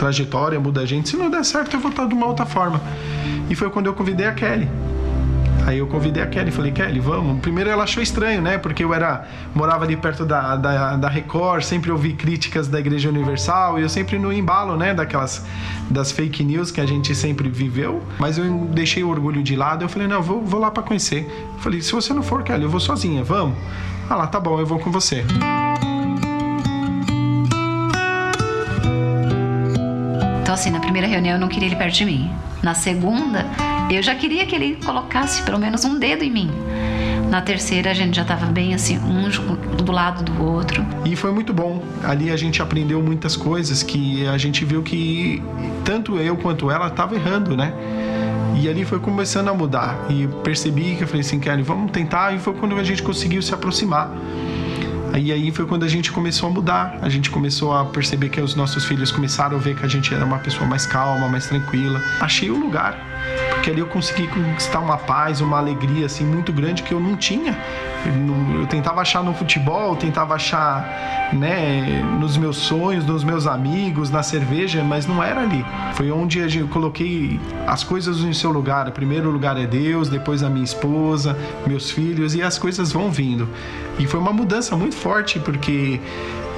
trajetória, 0.00 0.58
muda 0.58 0.80
a 0.80 0.86
gente. 0.86 1.10
Se 1.10 1.16
não 1.16 1.30
der 1.30 1.44
certo, 1.44 1.76
eu 1.76 1.80
vou 1.80 1.90
estar 1.90 2.06
de 2.06 2.14
uma 2.14 2.26
outra 2.26 2.46
forma. 2.46 2.80
E 3.50 3.54
foi 3.54 3.68
quando 3.68 3.86
eu 3.86 3.92
convidei 3.92 4.26
a 4.26 4.32
Kelly. 4.32 4.66
Aí 5.66 5.76
eu 5.76 5.86
convidei 5.86 6.22
a 6.22 6.26
Kelly 6.26 6.50
falei, 6.50 6.72
Kelly, 6.72 6.98
vamos. 7.00 7.38
Primeiro 7.40 7.68
ela 7.68 7.84
achou 7.84 8.02
estranho, 8.02 8.40
né? 8.40 8.56
Porque 8.56 8.82
eu 8.82 8.94
era 8.94 9.28
morava 9.54 9.84
ali 9.84 9.94
perto 9.94 10.24
da, 10.24 10.56
da, 10.56 10.96
da 10.96 11.08
Record, 11.08 11.62
sempre 11.62 11.92
ouvi 11.92 12.14
críticas 12.14 12.66
da 12.66 12.80
Igreja 12.80 13.10
Universal 13.10 13.78
e 13.78 13.82
eu 13.82 13.90
sempre 13.90 14.18
no 14.18 14.32
embalo, 14.32 14.74
né? 14.74 14.94
Daquelas 14.94 15.44
das 15.90 16.10
fake 16.10 16.42
news 16.42 16.70
que 16.70 16.80
a 16.80 16.86
gente 16.86 17.14
sempre 17.14 17.50
viveu. 17.50 18.02
Mas 18.18 18.38
eu 18.38 18.44
deixei 18.72 19.04
o 19.04 19.10
orgulho 19.10 19.42
de 19.42 19.54
lado. 19.54 19.84
Eu 19.84 19.88
falei, 19.90 20.08
não, 20.08 20.22
vou, 20.22 20.42
vou 20.42 20.58
lá 20.58 20.70
para 20.70 20.82
conhecer. 20.82 21.28
Falei, 21.58 21.82
se 21.82 21.92
você 21.92 22.14
não 22.14 22.22
for, 22.22 22.42
Kelly, 22.42 22.62
eu 22.62 22.70
vou 22.70 22.80
sozinha, 22.80 23.22
vamos. 23.22 23.54
Ah 24.08 24.16
lá, 24.16 24.26
tá 24.26 24.40
bom, 24.40 24.58
eu 24.58 24.64
vou 24.64 24.78
com 24.78 24.90
você. 24.90 25.26
Então, 30.50 30.58
assim, 30.58 30.70
na 30.70 30.80
primeira 30.80 31.06
reunião 31.06 31.34
eu 31.34 31.40
não 31.40 31.46
queria 31.46 31.68
ele 31.68 31.76
perto 31.76 31.94
de 31.94 32.04
mim. 32.04 32.28
Na 32.60 32.74
segunda, 32.74 33.46
eu 33.88 34.02
já 34.02 34.16
queria 34.16 34.44
que 34.44 34.56
ele 34.56 34.80
colocasse 34.84 35.42
pelo 35.42 35.60
menos 35.60 35.84
um 35.84 35.96
dedo 35.96 36.24
em 36.24 36.30
mim. 36.32 36.50
Na 37.28 37.40
terceira, 37.40 37.92
a 37.92 37.94
gente 37.94 38.16
já 38.16 38.22
estava 38.22 38.46
bem 38.46 38.74
assim, 38.74 38.98
um 38.98 39.28
do 39.76 39.92
lado 39.92 40.24
do 40.24 40.44
outro. 40.44 40.84
E 41.04 41.14
foi 41.14 41.30
muito 41.30 41.54
bom. 41.54 41.84
Ali 42.02 42.32
a 42.32 42.36
gente 42.36 42.60
aprendeu 42.60 43.00
muitas 43.00 43.36
coisas 43.36 43.84
que 43.84 44.26
a 44.26 44.36
gente 44.36 44.64
viu 44.64 44.82
que 44.82 45.40
tanto 45.84 46.16
eu 46.16 46.36
quanto 46.36 46.68
ela 46.68 46.88
estava 46.88 47.14
errando, 47.14 47.56
né? 47.56 47.72
E 48.60 48.68
ali 48.68 48.84
foi 48.84 48.98
começando 48.98 49.50
a 49.50 49.54
mudar. 49.54 49.96
E 50.08 50.26
percebi 50.42 50.96
que 50.96 51.04
eu 51.04 51.06
falei 51.06 51.20
assim, 51.20 51.38
Kelly, 51.38 51.62
vamos 51.62 51.92
tentar. 51.92 52.34
E 52.34 52.40
foi 52.40 52.54
quando 52.54 52.74
a 52.74 52.82
gente 52.82 53.04
conseguiu 53.04 53.40
se 53.40 53.54
aproximar. 53.54 54.10
E 55.18 55.32
aí 55.32 55.50
foi 55.50 55.66
quando 55.66 55.84
a 55.84 55.88
gente 55.88 56.12
começou 56.12 56.48
a 56.48 56.52
mudar. 56.52 56.98
A 57.02 57.08
gente 57.08 57.30
começou 57.30 57.74
a 57.74 57.84
perceber 57.84 58.28
que 58.28 58.40
os 58.40 58.54
nossos 58.54 58.84
filhos 58.84 59.10
começaram 59.10 59.56
a 59.56 59.60
ver 59.60 59.76
que 59.76 59.84
a 59.84 59.88
gente 59.88 60.14
era 60.14 60.24
uma 60.24 60.38
pessoa 60.38 60.66
mais 60.66 60.86
calma, 60.86 61.28
mais 61.28 61.46
tranquila. 61.46 62.00
Achei 62.20 62.50
o 62.50 62.58
lugar, 62.58 62.98
porque 63.60 63.70
ali 63.70 63.80
eu 63.80 63.86
consegui 63.86 64.26
conquistar 64.26 64.80
uma 64.80 64.96
paz, 64.96 65.42
uma 65.42 65.58
alegria 65.58 66.06
assim 66.06 66.24
muito 66.24 66.50
grande 66.50 66.82
que 66.82 66.94
eu 66.94 66.98
não 66.98 67.14
tinha. 67.14 67.58
Eu, 68.06 68.60
eu 68.60 68.66
tentava 68.66 69.02
achar 69.02 69.22
no 69.22 69.34
futebol, 69.34 69.94
tentava 69.96 70.34
achar, 70.34 71.30
né, 71.34 72.02
nos 72.18 72.38
meus 72.38 72.56
sonhos, 72.56 73.04
nos 73.04 73.22
meus 73.22 73.46
amigos, 73.46 74.08
na 74.08 74.22
cerveja, 74.22 74.82
mas 74.82 75.06
não 75.06 75.22
era 75.22 75.42
ali. 75.42 75.62
Foi 75.92 76.10
onde 76.10 76.58
eu 76.58 76.68
coloquei 76.68 77.38
as 77.66 77.84
coisas 77.84 78.20
no 78.20 78.32
seu 78.32 78.50
lugar. 78.50 78.88
O 78.88 78.92
primeiro 78.92 79.30
lugar 79.30 79.60
é 79.60 79.66
Deus, 79.66 80.08
depois 80.08 80.42
a 80.42 80.48
minha 80.48 80.64
esposa, 80.64 81.36
meus 81.66 81.90
filhos 81.90 82.34
e 82.34 82.42
as 82.42 82.58
coisas 82.58 82.90
vão 82.90 83.10
vindo. 83.10 83.46
E 83.98 84.06
foi 84.06 84.18
uma 84.18 84.32
mudança 84.32 84.74
muito 84.74 84.96
forte 84.96 85.38
porque 85.38 86.00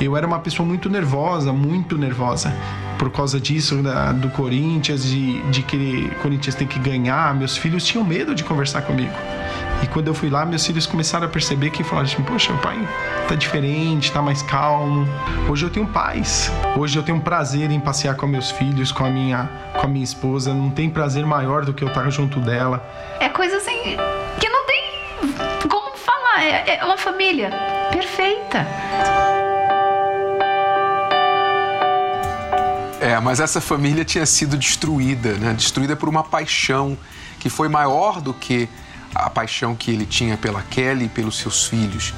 eu 0.01 0.17
era 0.17 0.25
uma 0.25 0.39
pessoa 0.39 0.65
muito 0.65 0.89
nervosa, 0.89 1.53
muito 1.53 1.99
nervosa. 1.99 2.55
Por 3.03 3.11
causa 3.11 3.41
disso, 3.41 3.83
da, 3.83 4.13
do 4.13 4.29
Corinthians, 4.29 5.03
de, 5.03 5.43
de 5.51 5.61
que 5.65 6.09
o 6.13 6.23
Corinthians 6.23 6.55
tem 6.55 6.69
que 6.69 6.79
ganhar, 6.79 7.35
meus 7.35 7.57
filhos 7.57 7.85
tinham 7.85 8.05
medo 8.05 8.33
de 8.33 8.45
conversar 8.45 8.83
comigo. 8.83 9.13
E 9.83 9.89
quando 9.89 10.07
eu 10.07 10.15
fui 10.15 10.31
lá, 10.31 10.47
meus 10.47 10.65
filhos 10.65 10.87
começaram 10.87 11.27
a 11.27 11.29
perceber 11.29 11.71
que 11.71 11.83
falaram 11.83 12.07
assim: 12.07 12.23
Poxa, 12.23 12.53
pai 12.63 12.79
tá 13.27 13.35
diferente, 13.35 14.13
tá 14.13 14.23
mais 14.23 14.41
calmo. 14.43 15.05
Hoje 15.51 15.67
eu 15.67 15.71
tenho 15.71 15.89
paz. 15.89 16.49
Hoje 16.77 16.97
eu 16.97 17.03
tenho 17.03 17.21
prazer 17.21 17.73
em 17.73 17.81
passear 17.81 18.15
com 18.15 18.29
meus 18.29 18.53
filhos, 18.53 18.93
com 18.93 19.05
a 19.05 19.11
minha, 19.11 19.51
com 19.75 19.85
a 19.85 19.89
minha 19.89 20.05
esposa. 20.05 20.55
Não 20.55 20.71
tem 20.71 20.89
prazer 20.89 21.27
maior 21.27 21.65
do 21.65 21.75
que 21.75 21.83
eu 21.83 21.89
estar 21.89 22.09
junto 22.09 22.39
dela. 22.39 22.89
É 23.19 23.29
coisa 23.29 23.57
assim 23.57 23.97
que 24.39 24.49
não 24.49 24.65
tem 24.65 25.69
como 25.69 25.97
falar. 25.97 26.45
É, 26.45 26.77
é 26.77 26.85
uma 26.85 26.97
família 26.97 27.51
perfeita. 27.91 28.65
É, 33.03 33.19
mas 33.19 33.41
essa 33.41 33.61
família 33.61 34.05
tinha 34.05 34.25
sido 34.25 34.57
destruída, 34.57 35.33
né? 35.33 35.53
Destruída 35.55 35.97
por 35.97 36.09
uma 36.09 36.23
paixão 36.23 36.97
que 37.41 37.51
foi 37.51 37.69
maior 37.69 38.21
do 38.21 38.33
que 38.33 38.69
a 39.13 39.29
paixão 39.29 39.75
que 39.75 39.91
ele 39.91 40.07
tinha 40.07 40.37
pela 40.37 40.63
Kelly 40.63 41.07
e 41.07 41.09
pelos 41.09 41.37
seus 41.37 41.67
filhos. 41.67 42.15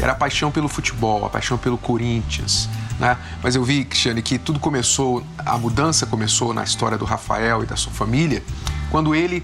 Era 0.00 0.10
a 0.10 0.14
paixão 0.16 0.50
pelo 0.50 0.66
futebol, 0.66 1.24
a 1.24 1.30
paixão 1.30 1.56
pelo 1.56 1.78
Corinthians. 1.78 2.68
Né? 2.98 3.16
Mas 3.44 3.54
eu 3.54 3.62
vi, 3.62 3.84
Cristiane, 3.84 4.22
que 4.22 4.36
tudo 4.36 4.58
começou, 4.58 5.24
a 5.38 5.56
mudança 5.56 6.04
começou 6.04 6.52
na 6.52 6.64
história 6.64 6.98
do 6.98 7.04
Rafael 7.04 7.62
e 7.62 7.66
da 7.66 7.76
sua 7.76 7.92
família, 7.92 8.42
quando 8.90 9.14
ele 9.14 9.40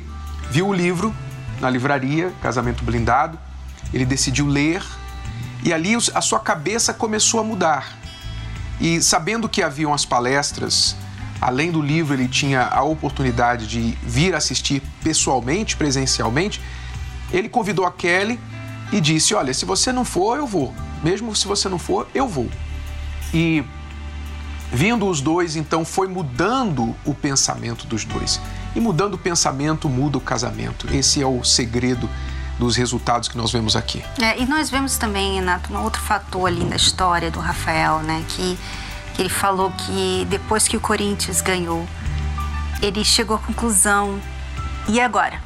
viu 0.50 0.66
o 0.66 0.74
livro 0.74 1.14
na 1.60 1.70
livraria, 1.70 2.32
Casamento 2.42 2.82
Blindado, 2.82 3.38
ele 3.94 4.04
decidiu 4.04 4.48
ler 4.48 4.82
e 5.62 5.72
ali 5.72 5.94
a 5.94 6.20
sua 6.20 6.40
cabeça 6.40 6.92
começou 6.92 7.38
a 7.38 7.44
mudar. 7.44 7.99
E 8.80 9.02
sabendo 9.02 9.48
que 9.48 9.62
haviam 9.62 9.92
as 9.92 10.04
palestras, 10.04 10.96
além 11.40 11.70
do 11.70 11.82
livro, 11.82 12.14
ele 12.14 12.26
tinha 12.26 12.62
a 12.66 12.82
oportunidade 12.82 13.66
de 13.66 13.96
vir 14.02 14.34
assistir 14.34 14.82
pessoalmente, 15.02 15.76
presencialmente, 15.76 16.60
ele 17.32 17.48
convidou 17.48 17.84
a 17.84 17.92
Kelly 17.92 18.40
e 18.92 19.00
disse: 19.00 19.34
Olha, 19.34 19.52
se 19.52 19.64
você 19.64 19.92
não 19.92 20.04
for, 20.04 20.38
eu 20.38 20.46
vou. 20.46 20.74
Mesmo 21.02 21.34
se 21.36 21.46
você 21.46 21.68
não 21.68 21.78
for, 21.78 22.08
eu 22.14 22.26
vou. 22.26 22.48
E 23.32 23.64
vindo 24.72 25.06
os 25.06 25.20
dois, 25.20 25.56
então 25.56 25.84
foi 25.84 26.08
mudando 26.08 26.94
o 27.04 27.14
pensamento 27.14 27.86
dos 27.86 28.04
dois. 28.04 28.40
E 28.74 28.80
mudando 28.80 29.14
o 29.14 29.18
pensamento, 29.18 29.88
muda 29.88 30.18
o 30.18 30.20
casamento. 30.20 30.86
Esse 30.94 31.22
é 31.22 31.26
o 31.26 31.42
segredo 31.44 32.08
dos 32.60 32.76
resultados 32.76 33.28
que 33.28 33.36
nós 33.36 33.50
vemos 33.50 33.74
aqui. 33.74 34.04
É, 34.20 34.40
e 34.40 34.46
nós 34.46 34.70
vemos 34.70 34.96
também, 34.96 35.34
Renato, 35.34 35.72
um 35.72 35.82
outro 35.82 36.00
fator 36.00 36.46
ali 36.46 36.64
na 36.64 36.76
história 36.76 37.30
do 37.30 37.40
Rafael, 37.40 38.00
né? 38.00 38.24
Que, 38.28 38.58
que 39.14 39.22
ele 39.22 39.28
falou 39.28 39.72
que 39.72 40.26
depois 40.30 40.68
que 40.68 40.76
o 40.76 40.80
Corinthians 40.80 41.40
ganhou, 41.40 41.84
ele 42.80 43.04
chegou 43.04 43.36
à 43.36 43.38
conclusão, 43.40 44.20
e 44.88 45.00
agora? 45.00 45.40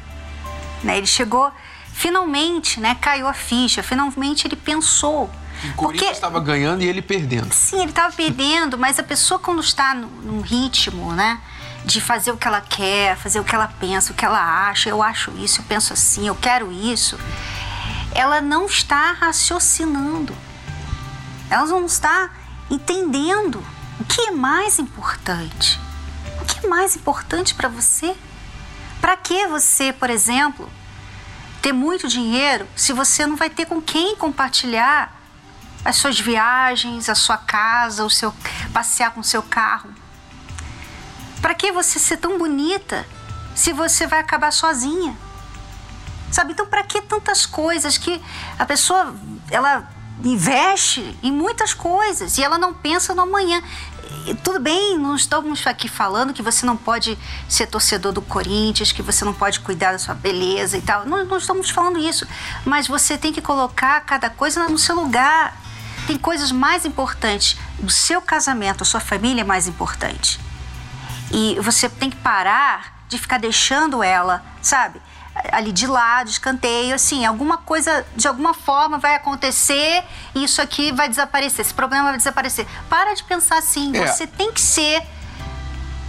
Né? 0.83 0.97
Ele 0.97 1.07
chegou 1.07 1.51
finalmente, 1.93 2.79
né, 2.79 2.95
caiu 2.99 3.27
a 3.27 3.33
ficha, 3.33 3.81
finalmente 3.81 4.47
ele 4.47 4.55
pensou. 4.55 5.29
O 5.71 5.75
Corinthians 5.75 6.11
estava 6.11 6.39
ganhando 6.39 6.83
e 6.83 6.87
ele 6.87 7.01
perdendo. 7.01 7.53
Sim, 7.53 7.79
ele 7.81 7.89
estava 7.89 8.13
perdendo, 8.13 8.77
mas 8.77 8.99
a 8.99 9.03
pessoa 9.03 9.39
quando 9.39 9.61
está 9.61 9.95
num 9.95 10.41
ritmo, 10.41 11.13
né, 11.13 11.39
de 11.85 12.01
fazer 12.01 12.31
o 12.31 12.37
que 12.37 12.47
ela 12.47 12.61
quer, 12.61 13.15
fazer 13.15 13.39
o 13.39 13.43
que 13.43 13.53
ela 13.53 13.67
pensa, 13.79 14.11
o 14.11 14.15
que 14.15 14.25
ela 14.25 14.69
acha, 14.69 14.89
eu 14.89 15.03
acho 15.03 15.31
isso, 15.37 15.61
eu 15.61 15.65
penso 15.65 15.93
assim, 15.93 16.27
eu 16.27 16.35
quero 16.35 16.71
isso, 16.71 17.17
ela 18.11 18.41
não 18.41 18.65
está 18.65 19.11
raciocinando. 19.11 20.35
Ela 21.49 21.65
não 21.67 21.85
está 21.85 22.31
entendendo 22.71 23.63
o 23.99 24.05
que 24.05 24.21
é 24.21 24.31
mais 24.31 24.79
importante. 24.79 25.79
O 26.41 26.45
que 26.45 26.65
é 26.65 26.69
mais 26.69 26.95
importante 26.95 27.53
para 27.53 27.69
você? 27.69 28.15
Para 28.99 29.15
que 29.15 29.45
você, 29.47 29.93
por 29.93 30.09
exemplo, 30.09 30.67
ter 31.61 31.71
muito 31.71 32.07
dinheiro 32.07 32.67
se 32.75 32.93
você 32.93 33.27
não 33.27 33.35
vai 33.35 33.49
ter 33.49 33.65
com 33.67 33.81
quem 33.81 34.15
compartilhar 34.15 35.13
as 35.83 35.97
suas 35.97 36.19
viagens, 36.19 37.09
a 37.09 37.15
sua 37.15 37.37
casa, 37.37 38.03
o 38.03 38.09
seu 38.09 38.33
passear 38.73 39.11
com 39.11 39.19
o 39.19 39.23
seu 39.23 39.43
carro? 39.43 39.93
Para 41.45 41.53
que 41.53 41.71
você 41.71 41.99
ser 41.99 42.17
tão 42.17 42.39
bonita 42.39 43.05
se 43.53 43.71
você 43.71 44.07
vai 44.07 44.17
acabar 44.17 44.51
sozinha? 44.51 45.15
Sabe? 46.31 46.53
Então, 46.53 46.65
para 46.65 46.81
que 46.81 46.99
tantas 47.03 47.45
coisas 47.45 47.99
que 47.99 48.19
a 48.57 48.65
pessoa 48.65 49.15
ela 49.51 49.87
investe 50.23 51.15
em 51.21 51.31
muitas 51.31 51.71
coisas 51.71 52.39
e 52.39 52.43
ela 52.43 52.57
não 52.57 52.73
pensa 52.73 53.13
no 53.13 53.21
amanhã. 53.21 53.61
Tudo 54.43 54.59
bem, 54.59 54.97
não 54.97 55.15
estamos 55.15 55.67
aqui 55.67 55.87
falando 55.87 56.33
que 56.33 56.41
você 56.41 56.65
não 56.65 56.75
pode 56.75 57.15
ser 57.47 57.67
torcedor 57.67 58.11
do 58.11 58.23
Corinthians, 58.23 58.91
que 58.91 59.03
você 59.03 59.23
não 59.23 59.31
pode 59.31 59.59
cuidar 59.59 59.91
da 59.91 59.99
sua 59.99 60.15
beleza 60.15 60.79
e 60.79 60.81
tal. 60.81 61.05
Não, 61.05 61.25
não 61.25 61.37
estamos 61.37 61.69
falando 61.69 61.99
isso. 61.99 62.25
Mas 62.65 62.87
você 62.87 63.19
tem 63.19 63.31
que 63.31 63.39
colocar 63.39 64.01
cada 64.01 64.31
coisa 64.31 64.67
no 64.67 64.79
seu 64.79 64.95
lugar. 64.95 65.55
Tem 66.07 66.17
coisas 66.17 66.51
mais 66.51 66.85
importantes. 66.85 67.55
O 67.83 67.89
seu 67.91 68.19
casamento, 68.19 68.81
a 68.81 68.85
sua 68.85 68.99
família 68.99 69.41
é 69.41 69.45
mais 69.45 69.67
importante. 69.67 70.39
E 71.31 71.57
você 71.61 71.89
tem 71.89 72.09
que 72.09 72.17
parar 72.17 73.05
de 73.07 73.17
ficar 73.17 73.39
deixando 73.39 74.03
ela, 74.03 74.43
sabe? 74.61 75.01
ali 75.51 75.71
de 75.71 75.85
lado, 75.85 76.29
escanteio, 76.29 76.95
assim, 76.95 77.25
alguma 77.25 77.57
coisa, 77.57 78.05
de 78.15 78.27
alguma 78.27 78.53
forma 78.53 78.97
vai 78.97 79.15
acontecer 79.15 80.03
e 80.33 80.43
isso 80.43 80.61
aqui 80.61 80.91
vai 80.91 81.09
desaparecer, 81.09 81.65
esse 81.65 81.73
problema 81.73 82.05
vai 82.05 82.17
desaparecer. 82.17 82.65
Para 82.89 83.13
de 83.13 83.23
pensar 83.23 83.57
assim, 83.57 83.95
é. 83.95 84.07
você 84.07 84.25
tem 84.25 84.51
que 84.51 84.61
ser 84.61 85.05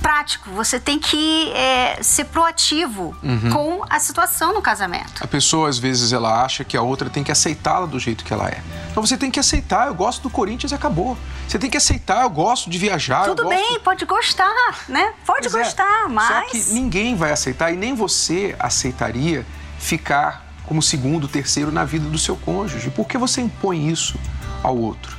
prático, 0.07 0.51
você 0.53 0.79
tem 0.79 1.01
que 1.01 1.51
é, 1.51 2.01
ser 2.01 2.27
proativo 2.27 3.13
uhum. 3.25 3.51
com 3.51 3.85
a 3.91 3.99
situação 3.99 4.55
no 4.55 4.63
casamento. 4.63 5.21
A 5.21 5.27
pessoa, 5.27 5.69
às 5.69 5.79
vezes, 5.79 6.13
ela 6.13 6.45
acha 6.45 6.63
que 6.63 6.77
a 6.77 6.83
outra 6.83 7.11
tem 7.11 7.25
que 7.25 7.33
aceitá-la 7.33 7.87
do 7.87 7.99
jeito 7.99 8.25
que 8.25 8.33
ela 8.33 8.49
é. 8.49 8.63
Então 8.89 9.05
você 9.05 9.17
tem 9.17 9.33
que 9.33 9.41
aceitar, 9.41 9.89
eu 9.89 9.95
gosto 9.95 10.23
do 10.23 10.31
Corinthians 10.31 10.71
e 10.71 10.77
acabou. 10.77 11.19
Você 11.49 11.59
tem 11.59 11.69
que 11.69 11.77
aceitar, 11.77 12.23
eu 12.23 12.31
gosto 12.31 12.71
de 12.71 12.79
viajar. 12.79 13.25
Tudo 13.25 13.43
gosto... 13.43 13.57
bem, 13.57 13.81
pode 13.81 14.05
gostar, 14.05 14.79
né? 14.89 15.13
Pode 15.27 15.49
pois 15.51 15.55
é. 15.57 15.65
gostar, 15.65 16.05
é. 16.05 16.09
mas. 16.09 16.29
Só 16.29 16.51
que 16.53 16.75
ninguém 16.75 17.17
vai 17.17 17.33
aceitar 17.33 17.73
e 17.73 17.77
nem 17.77 17.93
você 17.93 18.55
aceitaria 18.61 19.45
ficar 19.77 20.47
como 20.67 20.81
segundo, 20.81 21.27
terceiro 21.27 21.73
na 21.73 21.85
vida 21.85 22.09
do 22.09 22.19
seu 22.19 22.37
cônjuge. 22.37 22.91
Por 22.91 23.09
que 23.09 23.19
você 23.19 23.41
impõe 23.41 23.89
isso 23.91 24.17
ao 24.63 24.77
outro? 24.77 25.17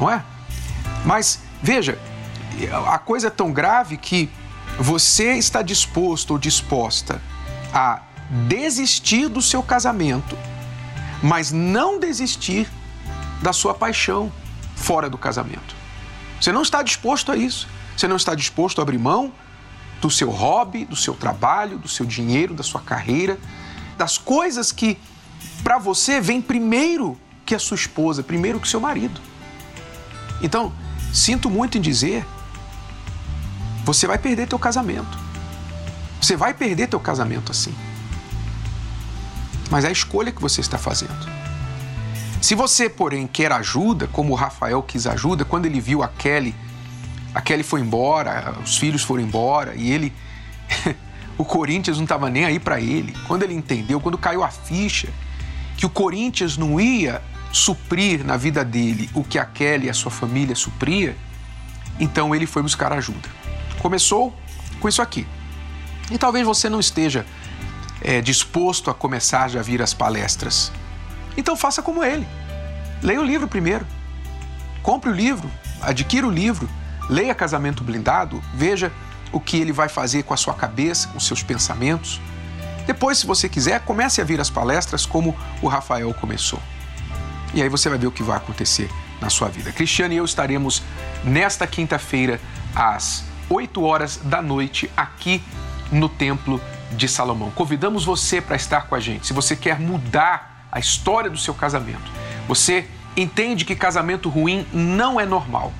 Não 0.00 0.10
é? 0.10 0.24
Mas, 1.04 1.38
veja, 1.62 1.96
a 2.68 2.98
coisa 2.98 3.28
é 3.28 3.30
tão 3.30 3.52
grave 3.52 3.96
que 3.96 4.30
você 4.78 5.34
está 5.34 5.62
disposto 5.62 6.32
ou 6.32 6.38
disposta 6.38 7.20
a 7.72 8.02
desistir 8.48 9.28
do 9.28 9.42
seu 9.42 9.62
casamento, 9.62 10.36
mas 11.22 11.52
não 11.52 11.98
desistir 11.98 12.68
da 13.42 13.52
sua 13.52 13.74
paixão 13.74 14.32
fora 14.76 15.10
do 15.10 15.18
casamento. 15.18 15.74
Você 16.40 16.52
não 16.52 16.62
está 16.62 16.82
disposto 16.82 17.30
a 17.30 17.36
isso. 17.36 17.68
Você 17.96 18.08
não 18.08 18.16
está 18.16 18.34
disposto 18.34 18.78
a 18.78 18.82
abrir 18.82 18.98
mão 18.98 19.32
do 20.00 20.10
seu 20.10 20.30
hobby, 20.30 20.86
do 20.86 20.96
seu 20.96 21.14
trabalho, 21.14 21.76
do 21.76 21.88
seu 21.88 22.06
dinheiro, 22.06 22.54
da 22.54 22.62
sua 22.62 22.80
carreira, 22.80 23.38
das 23.98 24.16
coisas 24.16 24.72
que 24.72 24.98
para 25.62 25.76
você 25.76 26.20
vem 26.20 26.40
primeiro 26.40 27.18
que 27.44 27.54
a 27.54 27.58
sua 27.58 27.74
esposa, 27.74 28.22
primeiro 28.22 28.58
que 28.58 28.66
seu 28.66 28.80
marido. 28.80 29.20
Então, 30.40 30.72
sinto 31.12 31.50
muito 31.50 31.76
em 31.76 31.80
dizer, 31.80 32.24
você 33.92 34.06
vai 34.06 34.18
perder 34.18 34.46
teu 34.46 34.58
casamento. 34.58 35.18
Você 36.20 36.36
vai 36.36 36.54
perder 36.54 36.86
teu 36.86 37.00
casamento 37.00 37.50
assim. 37.50 37.74
Mas 39.68 39.84
é 39.84 39.88
a 39.88 39.92
escolha 39.92 40.30
que 40.30 40.40
você 40.40 40.60
está 40.60 40.78
fazendo. 40.78 41.28
Se 42.40 42.54
você, 42.54 42.88
porém, 42.88 43.26
quer 43.26 43.50
ajuda, 43.50 44.06
como 44.06 44.32
o 44.32 44.36
Rafael 44.36 44.80
quis 44.82 45.06
ajuda, 45.06 45.44
quando 45.44 45.66
ele 45.66 45.80
viu 45.80 46.02
a 46.02 46.08
Kelly, 46.08 46.54
a 47.34 47.40
Kelly 47.40 47.64
foi 47.64 47.80
embora, 47.80 48.54
os 48.64 48.78
filhos 48.78 49.02
foram 49.02 49.24
embora 49.24 49.74
e 49.74 49.90
ele. 49.90 50.12
o 51.36 51.44
Corinthians 51.44 51.96
não 51.96 52.04
estava 52.04 52.30
nem 52.30 52.44
aí 52.44 52.60
para 52.60 52.80
ele. 52.80 53.12
Quando 53.26 53.42
ele 53.42 53.54
entendeu, 53.54 54.00
quando 54.00 54.16
caiu 54.16 54.44
a 54.44 54.50
ficha, 54.50 55.08
que 55.76 55.84
o 55.84 55.90
Corinthians 55.90 56.56
não 56.56 56.80
ia 56.80 57.20
suprir 57.52 58.24
na 58.24 58.36
vida 58.36 58.64
dele 58.64 59.10
o 59.14 59.24
que 59.24 59.38
a 59.38 59.44
Kelly 59.44 59.86
e 59.86 59.90
a 59.90 59.94
sua 59.94 60.10
família 60.10 60.54
supria, 60.54 61.16
então 61.98 62.32
ele 62.34 62.46
foi 62.46 62.62
buscar 62.62 62.92
ajuda. 62.92 63.39
Começou 63.80 64.34
com 64.78 64.88
isso 64.88 65.02
aqui. 65.02 65.26
E 66.10 66.18
talvez 66.18 66.46
você 66.46 66.68
não 66.68 66.80
esteja 66.80 67.24
é, 68.00 68.20
disposto 68.20 68.90
a 68.90 68.94
começar 68.94 69.48
já 69.48 69.60
a 69.60 69.62
vir 69.62 69.82
às 69.82 69.94
palestras. 69.94 70.72
Então 71.36 71.56
faça 71.56 71.82
como 71.82 72.02
ele. 72.02 72.26
Leia 73.02 73.20
o 73.20 73.24
livro 73.24 73.46
primeiro. 73.46 73.86
Compre 74.82 75.10
o 75.10 75.12
livro, 75.12 75.50
adquira 75.82 76.26
o 76.26 76.30
livro, 76.30 76.68
leia 77.08 77.34
Casamento 77.34 77.84
Blindado, 77.84 78.42
veja 78.54 78.90
o 79.30 79.38
que 79.38 79.58
ele 79.58 79.72
vai 79.72 79.88
fazer 79.88 80.22
com 80.22 80.32
a 80.32 80.36
sua 80.36 80.54
cabeça, 80.54 81.08
com 81.08 81.20
seus 81.20 81.42
pensamentos. 81.42 82.20
Depois, 82.86 83.18
se 83.18 83.26
você 83.26 83.48
quiser, 83.48 83.80
comece 83.80 84.20
a 84.20 84.24
vir 84.24 84.40
às 84.40 84.50
palestras 84.50 85.04
como 85.04 85.36
o 85.60 85.68
Rafael 85.68 86.12
começou. 86.14 86.60
E 87.52 87.62
aí 87.62 87.68
você 87.68 87.88
vai 87.88 87.98
ver 87.98 88.06
o 88.06 88.12
que 88.12 88.22
vai 88.22 88.36
acontecer 88.36 88.90
na 89.20 89.28
sua 89.28 89.48
vida. 89.48 89.70
Cristiane 89.70 90.14
e 90.14 90.18
eu 90.18 90.24
estaremos 90.24 90.82
nesta 91.22 91.66
quinta-feira 91.66 92.40
às 92.74 93.24
8 93.50 93.82
horas 93.82 94.16
da 94.22 94.40
noite 94.40 94.88
aqui 94.96 95.42
no 95.90 96.08
Templo 96.08 96.60
de 96.92 97.08
Salomão. 97.08 97.50
Convidamos 97.50 98.04
você 98.04 98.40
para 98.40 98.54
estar 98.54 98.82
com 98.86 98.94
a 98.94 99.00
gente. 99.00 99.26
Se 99.26 99.32
você 99.32 99.56
quer 99.56 99.80
mudar 99.80 100.68
a 100.70 100.78
história 100.78 101.28
do 101.28 101.36
seu 101.36 101.52
casamento, 101.52 102.08
você 102.46 102.88
entende 103.16 103.64
que 103.64 103.74
casamento 103.74 104.28
ruim 104.28 104.64
não 104.72 105.20
é 105.20 105.26
normal. 105.26 105.72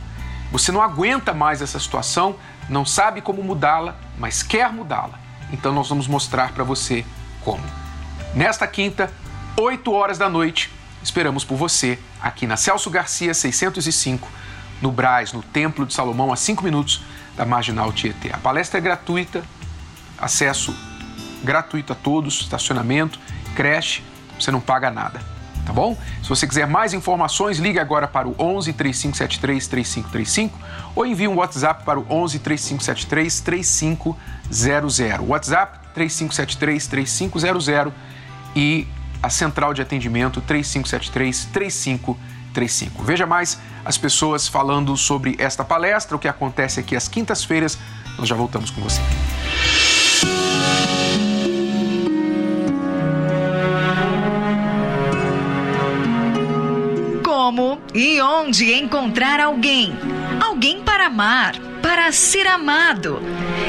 Você 0.50 0.72
não 0.72 0.82
aguenta 0.82 1.32
mais 1.32 1.62
essa 1.62 1.78
situação, 1.78 2.34
não 2.68 2.84
sabe 2.84 3.20
como 3.20 3.40
mudá-la, 3.40 3.94
mas 4.18 4.42
quer 4.42 4.72
mudá-la. 4.72 5.20
Então 5.52 5.72
nós 5.72 5.88
vamos 5.88 6.08
mostrar 6.08 6.52
para 6.52 6.64
você 6.64 7.04
como. 7.44 7.62
Nesta 8.34 8.66
quinta, 8.66 9.12
8 9.56 9.92
horas 9.92 10.18
da 10.18 10.28
noite, 10.28 10.72
esperamos 11.04 11.44
por 11.44 11.56
você 11.56 12.00
aqui 12.20 12.48
na 12.48 12.56
Celso 12.56 12.90
Garcia 12.90 13.32
605, 13.32 14.28
no 14.80 14.90
Braz, 14.90 15.32
no 15.32 15.42
Templo 15.42 15.84
de 15.86 15.94
Salomão, 15.94 16.32
a 16.32 16.36
5 16.36 16.62
minutos 16.64 17.02
da 17.36 17.44
Marginal 17.44 17.92
Tietê. 17.92 18.32
A 18.32 18.38
palestra 18.38 18.78
é 18.78 18.80
gratuita, 18.80 19.42
acesso 20.18 20.74
gratuito 21.42 21.92
a 21.92 21.96
todos, 21.96 22.40
estacionamento, 22.40 23.18
creche, 23.54 24.02
você 24.38 24.50
não 24.50 24.60
paga 24.60 24.90
nada, 24.90 25.20
tá 25.66 25.72
bom? 25.72 25.96
Se 26.22 26.28
você 26.28 26.46
quiser 26.46 26.66
mais 26.66 26.94
informações, 26.94 27.58
ligue 27.58 27.78
agora 27.78 28.06
para 28.06 28.28
o 28.28 28.34
11 28.38 28.72
3573 28.72 29.66
3535 29.66 30.58
ou 30.94 31.06
envie 31.06 31.28
um 31.28 31.36
WhatsApp 31.36 31.84
para 31.84 31.98
o 31.98 32.06
11 32.10 32.38
3573 32.38 33.40
3500. 33.40 35.28
WhatsApp 35.28 35.78
3573 35.94 36.86
3500 36.86 37.92
e 38.54 38.86
a 39.22 39.28
central 39.28 39.74
de 39.74 39.82
atendimento 39.82 40.40
3573 40.40 41.44
3535. 41.52 42.18
35. 42.50 43.02
Veja 43.02 43.26
mais 43.26 43.58
as 43.84 43.96
pessoas 43.96 44.46
falando 44.46 44.96
sobre 44.96 45.36
esta 45.38 45.64
palestra, 45.64 46.16
o 46.16 46.18
que 46.18 46.28
acontece 46.28 46.80
aqui 46.80 46.96
às 46.96 47.08
quintas-feiras. 47.08 47.78
Nós 48.18 48.28
já 48.28 48.34
voltamos 48.34 48.70
com 48.70 48.80
você. 48.80 49.00
Como 57.24 57.80
e 57.94 58.20
onde 58.20 58.72
encontrar 58.74 59.40
alguém? 59.40 59.92
Alguém 60.40 60.82
para 60.82 61.06
amar 61.06 61.69
para 61.82 62.12
ser 62.12 62.46
amado. 62.46 63.22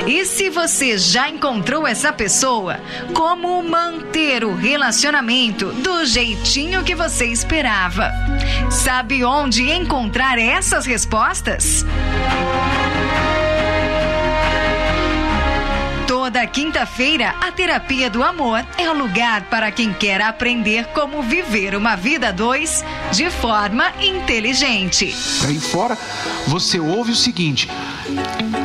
E 0.08 0.26
se 0.26 0.50
você 0.50 0.98
já 0.98 1.30
encontrou 1.30 1.88
essa 1.88 2.12
pessoa, 2.12 2.80
como 3.14 3.62
manter 3.64 4.44
o 4.44 4.56
relacionamento 4.56 5.72
do 5.74 6.06
jeitinho 6.06 6.84
que 6.84 6.96
você 6.96 7.26
esperava? 7.26 8.12
Sabe 8.70 9.24
onde 9.24 9.70
encontrar 9.70 10.40
essas 10.40 10.86
respostas? 10.86 11.86
Toda 16.32 16.48
quinta-feira, 16.48 17.36
a 17.42 17.52
Terapia 17.52 18.10
do 18.10 18.24
Amor 18.24 18.66
é 18.78 18.90
o 18.90 18.98
lugar 18.98 19.50
para 19.50 19.70
quem 19.70 19.92
quer 19.92 20.22
aprender 20.22 20.86
como 20.94 21.22
viver 21.22 21.76
uma 21.76 21.98
vida 21.98 22.32
dois 22.32 22.86
de 23.12 23.30
forma 23.30 23.92
inteligente. 24.02 25.14
Aí 25.46 25.60
fora, 25.60 25.98
você 26.48 26.80
ouve 26.80 27.12
o 27.12 27.16
seguinte: 27.18 27.68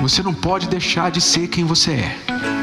você 0.00 0.22
não 0.22 0.32
pode 0.32 0.68
deixar 0.68 1.10
de 1.10 1.20
ser 1.20 1.48
quem 1.48 1.64
você 1.64 1.94
é. 1.94 2.55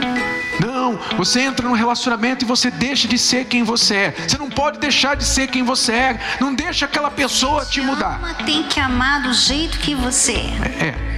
Você 1.17 1.41
entra 1.41 1.67
num 1.67 1.75
relacionamento 1.75 2.43
e 2.43 2.47
você 2.47 2.71
deixa 2.71 3.07
de 3.07 3.17
ser 3.17 3.45
quem 3.45 3.63
você 3.63 3.95
é. 3.95 4.11
Você 4.11 4.37
não 4.37 4.49
pode 4.49 4.79
deixar 4.79 5.15
de 5.15 5.23
ser 5.23 5.47
quem 5.47 5.63
você 5.63 5.91
é. 5.91 6.19
Não 6.39 6.53
deixa 6.53 6.85
aquela 6.85 7.11
pessoa 7.11 7.65
te 7.65 7.81
mudar. 7.81 8.17
Ama, 8.17 8.33
tem 8.45 8.63
que 8.63 8.79
amar 8.79 9.21
do 9.21 9.33
jeito 9.33 9.77
que 9.79 9.93
você 9.93 10.33
é. 10.33 10.87
É. 10.87 11.13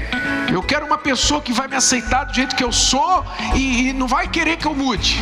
Eu 0.53 0.61
quero 0.61 0.85
uma 0.85 0.97
pessoa 0.97 1.41
que 1.41 1.51
vai 1.51 1.67
me 1.67 1.75
aceitar 1.75 2.25
do 2.25 2.33
jeito 2.33 2.55
que 2.55 2.63
eu 2.63 2.71
sou 2.71 3.25
e, 3.55 3.89
e 3.89 3.93
não 3.93 4.07
vai 4.07 4.27
querer 4.27 4.57
que 4.57 4.65
eu 4.65 4.75
mude. 4.75 5.19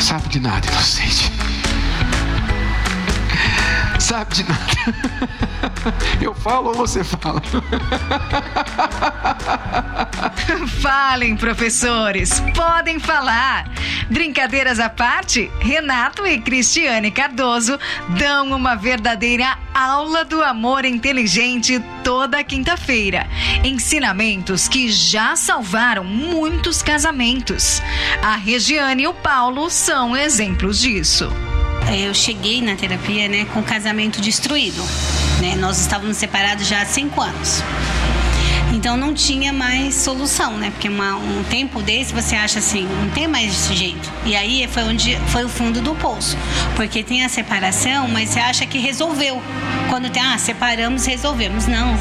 Sabe 0.00 0.28
de 0.28 0.40
nada, 0.40 0.66
inocente. 0.66 1.30
Sabe 4.00 4.34
de 4.34 4.44
nada. 4.48 4.64
Eu 6.20 6.34
falo 6.34 6.70
ou 6.70 6.74
você 6.74 7.04
fala? 7.04 7.40
Falem, 10.80 11.36
professores, 11.36 12.40
podem 12.54 12.98
falar. 12.98 13.70
Brincadeiras 14.08 14.80
à 14.80 14.88
parte, 14.88 15.50
Renato 15.60 16.26
e 16.26 16.40
Cristiane 16.40 17.10
Cardoso 17.10 17.78
dão 18.18 18.52
uma 18.52 18.74
verdadeira 18.74 19.58
aula 19.74 20.24
do 20.24 20.42
amor 20.42 20.86
inteligente 20.86 21.78
toda 22.02 22.42
quinta-feira. 22.42 23.28
Ensinamentos 23.62 24.66
que 24.66 24.90
já 24.90 25.36
salvaram 25.36 26.02
muitos 26.02 26.82
casamentos. 26.82 27.82
A 28.22 28.34
Regiane 28.34 29.02
e 29.02 29.08
o 29.08 29.14
Paulo 29.14 29.70
são 29.70 30.16
exemplos 30.16 30.80
disso. 30.80 31.30
Eu 31.90 32.14
cheguei 32.14 32.62
na 32.62 32.76
terapia 32.76 33.28
né, 33.28 33.44
com 33.46 33.60
o 33.60 33.62
casamento 33.62 34.20
destruído. 34.20 34.82
Né? 35.40 35.56
Nós 35.56 35.80
estávamos 35.80 36.16
separados 36.16 36.66
já 36.66 36.82
há 36.82 36.86
cinco 36.86 37.20
anos. 37.20 37.62
Então 38.72 38.96
não 38.96 39.12
tinha 39.12 39.52
mais 39.52 39.96
solução, 39.96 40.56
né? 40.56 40.70
Porque 40.70 40.88
uma, 40.88 41.16
um 41.16 41.42
tempo 41.44 41.82
desse 41.82 42.14
você 42.14 42.36
acha 42.36 42.60
assim, 42.60 42.86
não 43.02 43.10
tem 43.10 43.26
mais 43.26 43.46
desse 43.46 43.74
jeito. 43.74 44.10
E 44.24 44.36
aí 44.36 44.68
foi 44.68 44.84
onde 44.84 45.16
foi 45.26 45.44
o 45.44 45.48
fundo 45.48 45.80
do 45.80 45.94
poço. 45.96 46.36
Porque 46.76 47.02
tem 47.02 47.24
a 47.24 47.28
separação, 47.28 48.06
mas 48.08 48.30
você 48.30 48.38
acha 48.38 48.66
que 48.66 48.78
resolveu. 48.78 49.42
Quando 49.88 50.08
tem, 50.08 50.22
ah, 50.22 50.38
separamos, 50.38 51.04
resolvemos. 51.04 51.66
Não. 51.66 51.96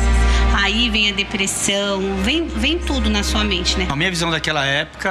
Aí 0.54 0.90
vem 0.90 1.10
a 1.10 1.14
depressão, 1.14 2.02
vem, 2.24 2.48
vem 2.48 2.78
tudo 2.78 3.10
na 3.10 3.24
sua 3.24 3.44
mente, 3.44 3.78
né? 3.78 3.88
A 3.90 3.96
minha 3.96 4.10
visão 4.10 4.30
daquela 4.30 4.66
época 4.66 5.10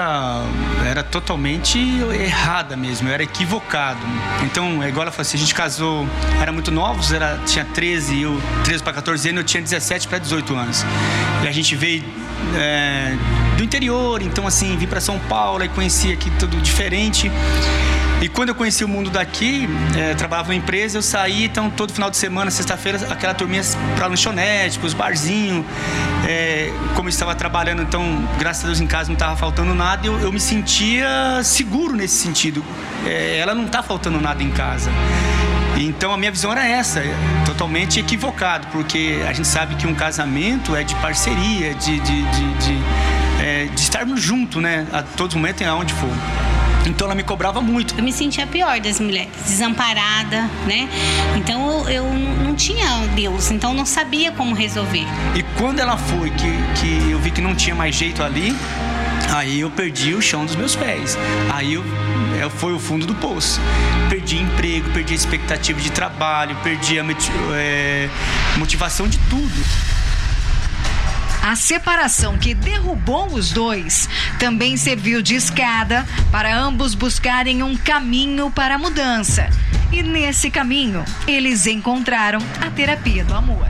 era 0.88 1.02
totalmente 1.02 1.78
errada 2.18 2.76
mesmo, 2.76 3.08
era 3.08 3.22
equivocado. 3.22 4.00
Então, 4.44 4.82
é 4.82 4.88
igual 4.88 5.02
ela 5.02 5.12
falou 5.12 5.22
assim, 5.22 5.36
a 5.36 5.40
gente 5.40 5.54
casou, 5.54 6.06
era 6.40 6.52
muito 6.52 6.70
novos, 6.70 7.12
era, 7.12 7.38
tinha 7.46 7.64
13, 7.64 8.22
eu 8.22 8.40
13 8.64 8.82
para 8.82 8.92
14 8.94 9.28
anos, 9.28 9.40
eu 9.40 9.46
tinha 9.46 9.62
17 9.62 10.08
para 10.08 10.18
18 10.18 10.54
anos. 10.54 10.84
E 11.42 11.48
a 11.48 11.52
gente 11.52 11.74
veio 11.76 12.04
é, 12.56 13.16
do 13.56 13.64
interior, 13.64 14.22
então 14.22 14.46
assim, 14.46 14.76
vim 14.76 14.86
para 14.86 15.00
São 15.00 15.18
Paulo 15.18 15.64
e 15.64 15.68
conheci 15.68 16.12
aqui 16.12 16.30
tudo 16.38 16.56
diferente. 16.60 17.30
E 18.20 18.28
quando 18.28 18.48
eu 18.48 18.54
conheci 18.54 18.84
o 18.84 18.88
mundo 18.88 19.10
daqui, 19.10 19.68
é, 19.96 20.12
trabalhava 20.14 20.48
numa 20.48 20.58
empresa, 20.58 20.98
eu 20.98 21.02
saí, 21.02 21.44
então 21.44 21.70
todo 21.70 21.92
final 21.92 22.10
de 22.10 22.16
semana, 22.16 22.50
sexta-feira, 22.50 22.98
aquela 23.12 23.32
turminha 23.32 23.62
pra 23.94 24.08
lanchonete, 24.08 24.76
pros 24.78 24.92
barzinhos. 24.92 25.64
É, 26.26 26.72
como 26.96 27.08
eu 27.08 27.10
estava 27.10 27.32
trabalhando, 27.36 27.82
então, 27.82 28.28
graças 28.36 28.64
a 28.64 28.66
Deus 28.66 28.80
em 28.80 28.88
casa 28.88 29.08
não 29.08 29.14
estava 29.14 29.36
faltando 29.36 29.72
nada, 29.72 30.04
eu, 30.04 30.18
eu 30.18 30.32
me 30.32 30.40
sentia 30.40 31.06
seguro 31.44 31.94
nesse 31.94 32.16
sentido. 32.16 32.64
É, 33.06 33.38
ela 33.38 33.54
não 33.54 33.68
tá 33.68 33.84
faltando 33.84 34.20
nada 34.20 34.42
em 34.42 34.50
casa. 34.50 34.90
Então 35.76 36.12
a 36.12 36.16
minha 36.16 36.32
visão 36.32 36.50
era 36.50 36.66
essa, 36.66 37.00
totalmente 37.46 38.00
equivocado, 38.00 38.66
porque 38.72 39.20
a 39.28 39.32
gente 39.32 39.46
sabe 39.46 39.76
que 39.76 39.86
um 39.86 39.94
casamento 39.94 40.74
é 40.74 40.82
de 40.82 40.96
parceria, 40.96 41.72
de, 41.74 42.00
de, 42.00 42.22
de, 42.22 42.54
de, 42.54 42.78
é, 43.40 43.64
de 43.66 43.80
estarmos 43.80 44.20
juntos, 44.20 44.60
né? 44.60 44.88
A 44.92 45.02
todo 45.04 45.36
momento 45.36 45.60
e 45.60 45.64
aonde 45.64 45.94
for. 45.94 46.10
Então 46.88 47.06
ela 47.06 47.14
me 47.14 47.22
cobrava 47.22 47.60
muito. 47.60 47.94
Eu 47.96 48.02
me 48.02 48.12
sentia 48.12 48.44
a 48.44 48.46
pior 48.46 48.80
das 48.80 48.98
mulheres, 48.98 49.30
desamparada, 49.46 50.48
né? 50.66 50.88
Então 51.36 51.84
eu, 51.86 51.88
eu 51.88 52.04
não 52.44 52.54
tinha 52.54 53.06
Deus, 53.14 53.50
então 53.50 53.70
eu 53.70 53.76
não 53.76 53.86
sabia 53.86 54.32
como 54.32 54.54
resolver. 54.54 55.04
E 55.34 55.42
quando 55.58 55.80
ela 55.80 55.96
foi, 55.96 56.30
que, 56.30 56.80
que 56.80 57.10
eu 57.10 57.18
vi 57.18 57.30
que 57.30 57.40
não 57.40 57.54
tinha 57.54 57.74
mais 57.74 57.94
jeito 57.94 58.22
ali, 58.22 58.56
aí 59.30 59.60
eu 59.60 59.70
perdi 59.70 60.14
o 60.14 60.22
chão 60.22 60.44
dos 60.44 60.56
meus 60.56 60.74
pés. 60.74 61.18
Aí 61.52 61.74
eu, 61.74 61.84
eu 62.40 62.50
foi 62.50 62.72
o 62.72 62.78
fundo 62.78 63.06
do 63.06 63.14
poço. 63.14 63.60
Perdi 64.08 64.38
emprego, 64.38 64.90
perdi 64.90 65.12
a 65.12 65.16
expectativa 65.16 65.80
de 65.80 65.90
trabalho, 65.90 66.56
perdi 66.62 66.98
a 66.98 67.04
é, 67.54 68.08
motivação 68.56 69.06
de 69.06 69.18
tudo. 69.30 69.97
A 71.48 71.56
separação 71.56 72.36
que 72.36 72.52
derrubou 72.52 73.32
os 73.32 73.50
dois 73.50 74.06
também 74.38 74.76
serviu 74.76 75.22
de 75.22 75.34
escada 75.34 76.06
para 76.30 76.54
ambos 76.54 76.94
buscarem 76.94 77.62
um 77.62 77.74
caminho 77.74 78.50
para 78.50 78.74
a 78.74 78.78
mudança. 78.78 79.48
E 79.90 80.02
nesse 80.02 80.50
caminho, 80.50 81.02
eles 81.26 81.66
encontraram 81.66 82.38
a 82.60 82.70
terapia 82.70 83.24
do 83.24 83.34
amor. 83.34 83.66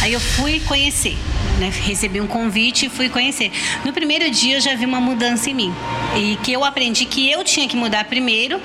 Aí 0.00 0.14
eu 0.14 0.20
fui 0.20 0.58
conhecer, 0.60 1.18
né? 1.62 1.72
recebi 1.82 2.20
um 2.20 2.26
convite 2.26 2.86
e 2.86 2.88
fui 2.88 3.08
conhecer. 3.08 3.52
No 3.84 3.92
primeiro 3.92 4.28
dia 4.30 4.56
eu 4.56 4.60
já 4.60 4.74
vi 4.74 4.84
uma 4.84 5.00
mudança 5.00 5.48
em 5.48 5.54
mim 5.54 5.74
e 6.16 6.36
que 6.42 6.52
eu 6.52 6.64
aprendi 6.64 7.04
que 7.04 7.30
eu 7.30 7.44
tinha 7.44 7.68
que 7.68 7.76
mudar 7.76 8.04
primeiro 8.04 8.60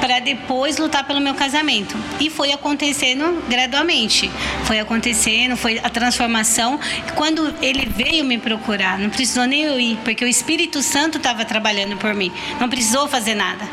para 0.00 0.20
depois 0.20 0.78
lutar 0.78 1.04
pelo 1.04 1.20
meu 1.20 1.34
casamento. 1.34 1.96
E 2.20 2.28
foi 2.28 2.52
acontecendo 2.52 3.42
gradualmente, 3.48 4.30
foi 4.64 4.78
acontecendo, 4.78 5.56
foi 5.56 5.80
a 5.82 5.88
transformação. 5.88 6.78
Quando 7.14 7.54
ele 7.62 7.86
veio 7.86 8.24
me 8.24 8.38
procurar, 8.38 8.98
não 8.98 9.10
precisou 9.10 9.44
nem 9.46 9.62
eu 9.62 9.80
ir, 9.80 9.98
porque 10.04 10.24
o 10.24 10.28
Espírito 10.28 10.82
Santo 10.82 11.18
estava 11.18 11.44
trabalhando 11.44 11.96
por 11.96 12.14
mim, 12.14 12.32
não 12.60 12.68
precisou 12.68 13.08
fazer 13.08 13.34
nada. 13.34 13.64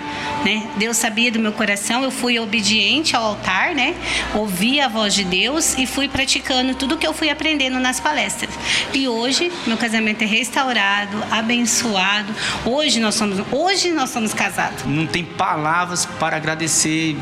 Né? 0.44 0.68
Deus 0.78 0.98
sabia 0.98 1.32
do 1.32 1.40
meu 1.40 1.52
coração, 1.52 2.04
eu 2.04 2.12
fui 2.12 2.40
obediente 2.40 3.16
ao 3.16 3.24
altar, 3.24 3.76
né? 3.76 3.94
ouvi 4.34 4.80
a 4.80 4.88
voz 4.88 5.14
de 5.14 5.24
Deus 5.24 5.78
e 5.78 5.86
fui 5.86 6.08
praticando 6.08 6.74
tudo 6.76 6.98
que 6.98 7.06
eu 7.06 7.14
fui 7.14 7.30
aprendendo 7.30 7.80
nas 7.80 8.00
palestras. 8.00 8.50
E 8.94 9.08
hoje 9.08 9.52
meu 9.66 9.78
casamento 9.78 10.24
é 10.24 10.26
restaurado, 10.26 11.18
abençoado. 11.32 12.34
Hoje 12.66 13.00
nós 13.00 13.16
somos, 13.16 13.40
hoje 13.52 13.92
nós 13.92 14.10
somos 14.10 14.34
casados. 14.34 14.84
Não 14.86 15.06
tem 15.06 15.24
palavras 15.24 16.06
para 16.06 16.38
agradecer 16.38 17.16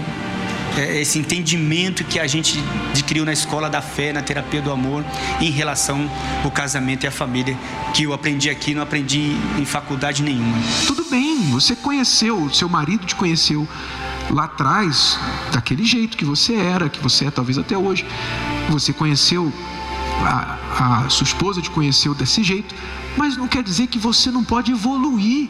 é, 0.77 1.01
esse 1.01 1.17
entendimento 1.17 2.03
que 2.03 2.19
a 2.19 2.27
gente 2.27 2.63
adquiriu 2.91 3.25
na 3.25 3.33
escola 3.33 3.69
da 3.69 3.81
fé, 3.81 4.13
na 4.13 4.21
terapia 4.21 4.61
do 4.61 4.71
amor, 4.71 5.03
em 5.41 5.49
relação 5.49 6.09
ao 6.43 6.51
casamento 6.51 7.03
e 7.03 7.07
à 7.07 7.11
família, 7.11 7.57
que 7.93 8.03
eu 8.03 8.13
aprendi 8.13 8.49
aqui, 8.49 8.75
não 8.75 8.83
aprendi 8.83 9.35
em 9.57 9.65
faculdade 9.65 10.21
nenhuma. 10.21 10.57
Tudo 10.85 11.03
bem, 11.09 11.49
você 11.49 11.75
conheceu, 11.75 12.53
seu 12.53 12.69
marido 12.69 13.05
te 13.05 13.15
conheceu 13.15 13.67
lá 14.29 14.45
atrás, 14.45 15.17
daquele 15.51 15.83
jeito 15.83 16.15
que 16.15 16.25
você 16.25 16.53
era, 16.55 16.89
que 16.89 16.99
você 16.99 17.25
é 17.25 17.31
talvez 17.31 17.57
até 17.57 17.77
hoje. 17.77 18.05
Você 18.69 18.93
conheceu, 18.93 19.51
a, 20.25 21.05
a 21.05 21.09
sua 21.09 21.25
esposa 21.25 21.61
te 21.61 21.69
conheceu 21.69 22.13
desse 22.13 22.43
jeito, 22.43 22.73
mas 23.15 23.37
não 23.37 23.47
quer 23.47 23.63
dizer 23.63 23.87
que 23.87 23.99
você 23.99 24.31
não 24.31 24.43
pode 24.43 24.71
evoluir. 24.71 25.49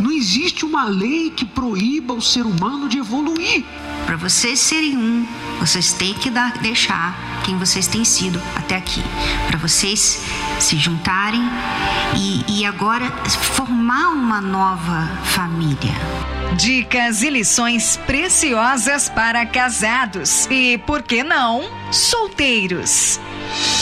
Não 0.00 0.10
existe 0.10 0.64
uma 0.64 0.84
lei 0.84 1.30
que 1.30 1.44
proíba 1.44 2.14
o 2.14 2.20
ser 2.20 2.44
humano 2.44 2.88
de 2.88 2.98
evoluir. 2.98 3.64
Para 4.04 4.16
vocês 4.16 4.58
serem 4.58 4.96
um, 4.96 5.26
vocês 5.60 5.92
têm 5.92 6.14
que 6.14 6.28
dar, 6.28 6.58
deixar 6.58 7.16
quem 7.44 7.56
vocês 7.56 7.86
têm 7.86 8.04
sido 8.04 8.40
até 8.56 8.76
aqui. 8.76 9.02
Para 9.46 9.58
vocês 9.58 10.24
se 10.58 10.76
juntarem 10.76 11.42
e, 12.16 12.60
e 12.60 12.64
agora 12.64 13.10
formar 13.54 14.08
uma 14.08 14.40
nova 14.40 15.08
família. 15.24 16.41
Dicas 16.56 17.22
e 17.22 17.30
lições 17.30 17.96
preciosas 18.06 19.08
para 19.08 19.44
casados 19.46 20.46
e, 20.50 20.78
por 20.78 21.02
que 21.02 21.22
não, 21.22 21.70
solteiros. 21.90 23.18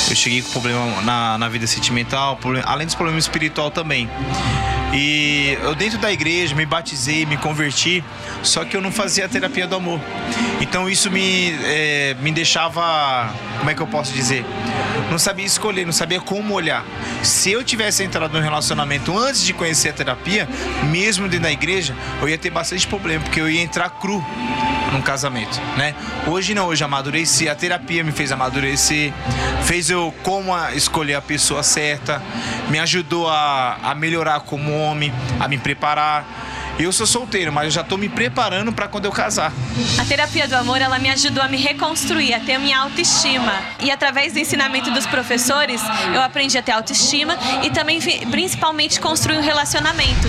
Eu 0.09 0.15
cheguei 0.15 0.41
com 0.43 0.51
problema 0.51 1.03
na, 1.03 1.39
na 1.39 1.49
vida 1.49 1.67
sentimental, 1.67 2.39
além 2.65 2.87
dos 2.87 2.95
problemas 2.95 3.25
espiritual 3.25 3.71
também. 3.71 4.09
E 4.93 5.59
eu 5.63 5.75
dentro 5.75 5.99
da 5.99 6.13
igreja 6.13 6.55
me 6.55 6.65
batizei, 6.65 7.27
me 7.27 7.37
converti, 7.37 8.03
só 8.43 8.65
que 8.65 8.77
eu 8.77 8.81
não 8.81 8.91
fazia 8.91 9.27
a 9.27 9.29
terapia 9.29 9.67
do 9.67 9.77
amor. 9.77 10.01
Então 10.61 10.89
isso 10.89 11.11
me, 11.11 11.53
é, 11.65 12.15
me 12.21 12.31
deixava, 12.31 13.33
como 13.59 13.71
é 13.71 13.75
que 13.75 13.81
eu 13.81 13.87
posso 13.87 14.13
dizer? 14.13 14.45
Não 15.11 15.19
sabia 15.19 15.47
escolher, 15.47 15.87
não 15.87 15.93
sabia 15.93 16.21
como 16.21 16.55
olhar. 16.55 16.85
Se 17.23 17.51
eu 17.51 17.65
tivesse 17.65 18.05
entrado 18.05 18.33
no 18.33 18.41
relacionamento 18.41 19.17
antes 19.19 19.43
de 19.43 19.53
conhecer 19.55 19.89
a 19.89 19.93
terapia, 19.93 20.49
mesmo 20.91 21.27
dentro 21.29 21.45
da 21.45 21.53
igreja, 21.53 21.95
eu 22.21 22.29
ia 22.29 22.39
ter 22.39 22.51
bastante 22.51 22.87
problema, 22.87 23.25
porque 23.25 23.41
eu 23.41 23.51
ia 23.51 23.63
entrar 23.63 23.89
cru 23.91 24.25
num 24.93 25.01
casamento, 25.01 25.61
né? 25.77 25.95
Hoje 26.27 26.53
não, 26.55 26.67
hoje 26.67 26.83
amadureci, 26.85 27.49
a 27.49 27.55
terapia 27.55 28.03
me 28.03 28.13
fez 28.13 28.33
amadurecer, 28.33 29.13
fez 29.63 29.89
eu 29.89 30.13
como 30.23 30.55
a, 30.55 30.75
escolher 30.75 31.15
a 31.15 31.23
pessoa 31.23 31.63
certa, 31.63 32.21
me 32.69 32.79
ajudou 32.79 33.29
a, 33.29 33.79
a 33.83 33.95
melhorar 33.95 34.41
como 34.41 34.77
homem, 34.77 35.13
a 35.39 35.49
me 35.49 35.59
preparar. 35.59 36.40
Eu 36.81 36.93
sou 36.93 37.07
solteiro, 37.07 37.53
mas 37.53 37.67
eu 37.67 37.71
já 37.71 37.85
tô 37.85 37.99
me 37.99 38.09
preparando 38.09 38.73
para 38.73 38.89
quando 38.89 39.05
eu 39.05 39.13
casar. 39.13 39.53
A 39.99 40.05
terapia 40.07 40.49
do 40.49 40.57
amor, 40.57 40.81
ela 40.81 40.99
me 40.99 41.11
ajudou 41.11 41.43
a 41.43 41.47
me 41.47 41.59
reconstruir, 41.59 42.33
a 42.33 42.41
ter 42.41 42.55
a 42.55 42.59
minha 42.59 42.79
autoestima. 42.79 43.53
E 43.81 43.91
através 43.91 44.33
do 44.33 44.39
ensinamento 44.39 44.91
dos 44.91 45.07
professores, 45.07 45.83
eu 46.15 46.23
aprendi 46.23 46.57
a 46.57 46.63
ter 46.63 46.73
autoestima 46.73 47.37
e 47.63 47.69
também, 47.69 48.01
principalmente, 48.31 48.99
construir 48.99 49.37
um 49.37 49.43
relacionamento. 49.43 50.27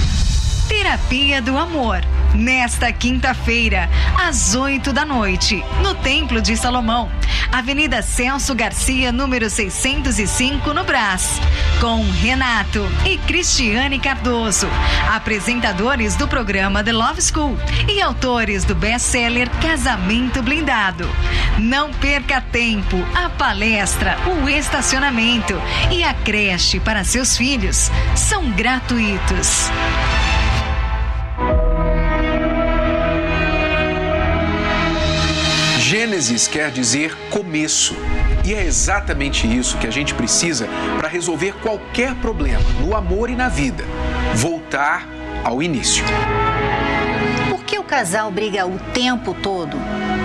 Terapia 0.67 1.41
do 1.41 1.57
Amor. 1.57 2.01
Nesta 2.33 2.93
quinta-feira, 2.93 3.89
às 4.17 4.55
8 4.55 4.93
da 4.93 5.03
noite, 5.03 5.63
no 5.83 5.93
Templo 5.95 6.41
de 6.41 6.55
Salomão, 6.55 7.11
Avenida 7.51 8.01
Celso 8.01 8.55
Garcia, 8.55 9.11
número 9.11 9.49
605, 9.49 10.73
no 10.73 10.85
Brás. 10.85 11.41
Com 11.81 12.09
Renato 12.09 12.87
e 13.05 13.17
Cristiane 13.17 13.99
Cardoso, 13.99 14.67
apresentadores 15.13 16.15
do 16.15 16.25
programa 16.27 16.81
The 16.81 16.93
Love 16.93 17.21
School 17.21 17.57
e 17.89 18.01
autores 18.01 18.63
do 18.63 18.75
best-seller 18.75 19.49
Casamento 19.61 20.41
Blindado. 20.41 21.09
Não 21.57 21.91
perca 21.91 22.39
tempo, 22.39 22.97
a 23.13 23.29
palestra, 23.29 24.17
o 24.25 24.47
estacionamento 24.47 25.61
e 25.91 26.01
a 26.01 26.13
creche 26.13 26.79
para 26.79 27.03
seus 27.03 27.35
filhos 27.35 27.91
são 28.15 28.49
gratuitos. 28.51 29.69
Gênesis 36.11 36.45
quer 36.45 36.71
dizer 36.71 37.15
começo. 37.29 37.95
E 38.43 38.53
é 38.53 38.65
exatamente 38.65 39.47
isso 39.47 39.77
que 39.77 39.87
a 39.87 39.89
gente 39.89 40.13
precisa 40.13 40.67
para 40.97 41.07
resolver 41.07 41.53
qualquer 41.61 42.15
problema 42.15 42.65
no 42.81 42.93
amor 42.93 43.29
e 43.29 43.35
na 43.35 43.47
vida: 43.47 43.85
voltar 44.35 45.07
ao 45.41 45.63
início. 45.63 46.03
Por 47.49 47.63
que 47.63 47.79
o 47.79 47.83
casal 47.83 48.29
briga 48.29 48.67
o 48.67 48.77
tempo 48.93 49.33
todo? 49.33 49.77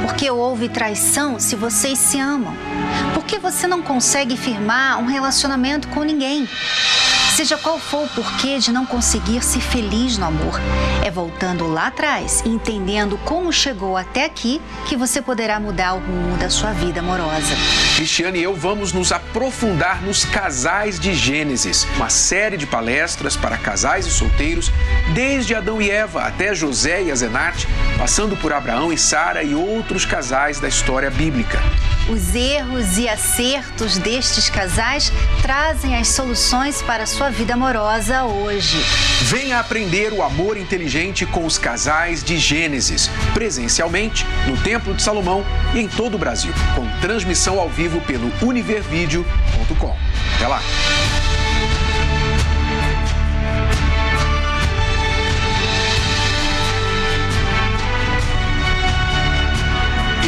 Porque 0.05 0.29
houve 0.29 0.69
traição 0.69 1.39
se 1.39 1.55
vocês 1.55 1.97
se 2.01 2.19
amam. 2.19 2.53
Por 3.15 3.25
que 3.25 3.39
você 3.39 3.69
não 3.69 3.81
consegue 3.81 4.37
firmar 4.37 4.99
um 4.99 5.07
relacionamento 5.07 5.87
com 5.89 6.03
ninguém? 6.03 6.49
Seja 7.37 7.59
qual 7.59 7.79
for 7.79 8.05
o 8.05 8.09
porquê 8.09 8.59
de 8.59 8.73
não 8.73 8.87
conseguir 8.87 9.45
ser 9.45 9.61
feliz 9.61 10.17
no 10.17 10.25
amor, 10.25 10.59
é 11.05 11.11
voltando 11.11 11.67
lá 11.67 11.89
atrás 11.89 12.43
entendendo 12.47 13.19
como 13.27 13.53
chegou 13.53 13.95
até 13.95 14.25
aqui 14.25 14.59
que 14.87 14.97
você 14.97 15.21
poderá 15.21 15.61
mudar 15.61 15.93
o 15.93 15.99
rumo 15.99 16.39
da 16.39 16.49
sua 16.49 16.73
vida 16.73 17.01
amorosa. 17.01 17.55
Cristiane 17.95 18.39
e 18.39 18.43
eu 18.43 18.55
vamos 18.55 18.95
nos 18.95 19.13
aprofundar 19.13 20.01
nos 20.01 20.25
casais 20.25 20.99
de 20.99 21.13
Gênesis, 21.13 21.87
uma 21.97 22.09
série 22.09 22.57
de 22.57 22.67
palestras 22.67 23.37
para 23.37 23.59
casais 23.59 24.07
e 24.07 24.11
solteiros, 24.11 24.73
desde 25.13 25.55
Adão 25.55 25.83
e 25.83 25.91
Eva 25.91 26.23
até 26.23 26.55
José 26.55 27.03
e 27.03 27.13
Azenate, 27.13 27.69
passando 27.99 28.35
por 28.35 28.51
Abraão 28.51 28.91
e 28.91 28.97
Sara 28.97 29.43
e 29.43 29.55
outros 29.55 30.07
casais 30.07 30.59
da 30.59 30.69
história 30.69 31.11
bíblica. 31.11 31.61
Os 32.09 32.37
erros 32.37 32.99
e 32.99 33.09
acertos 33.09 33.99
destes 33.99 34.49
casais 34.49 35.13
trazem 35.43 35.97
as 35.97 36.07
soluções 36.09 36.81
para 36.81 37.05
sua 37.05 37.31
vida 37.31 37.55
amorosa 37.55 38.25
hoje. 38.25 38.79
Venha 39.23 39.59
aprender 39.59 40.13
o 40.13 40.23
amor 40.23 40.57
inteligente 40.57 41.27
com 41.27 41.45
os 41.45 41.59
casais 41.59 42.23
de 42.23 42.39
Gênesis, 42.39 43.11
presencialmente 43.35 44.25
no 44.47 44.57
Templo 44.57 44.95
de 44.95 45.03
Salomão 45.03 45.45
e 45.75 45.81
em 45.81 45.89
todo 45.89 46.15
o 46.15 46.19
Brasil, 46.19 46.53
com 46.77 46.87
transmissão 47.01 47.59
ao 47.59 47.69
vivo 47.69 48.01
pelo 48.03 48.31
univervideo.com. 48.41 49.97
Até 50.37 50.47
lá! 50.47 50.63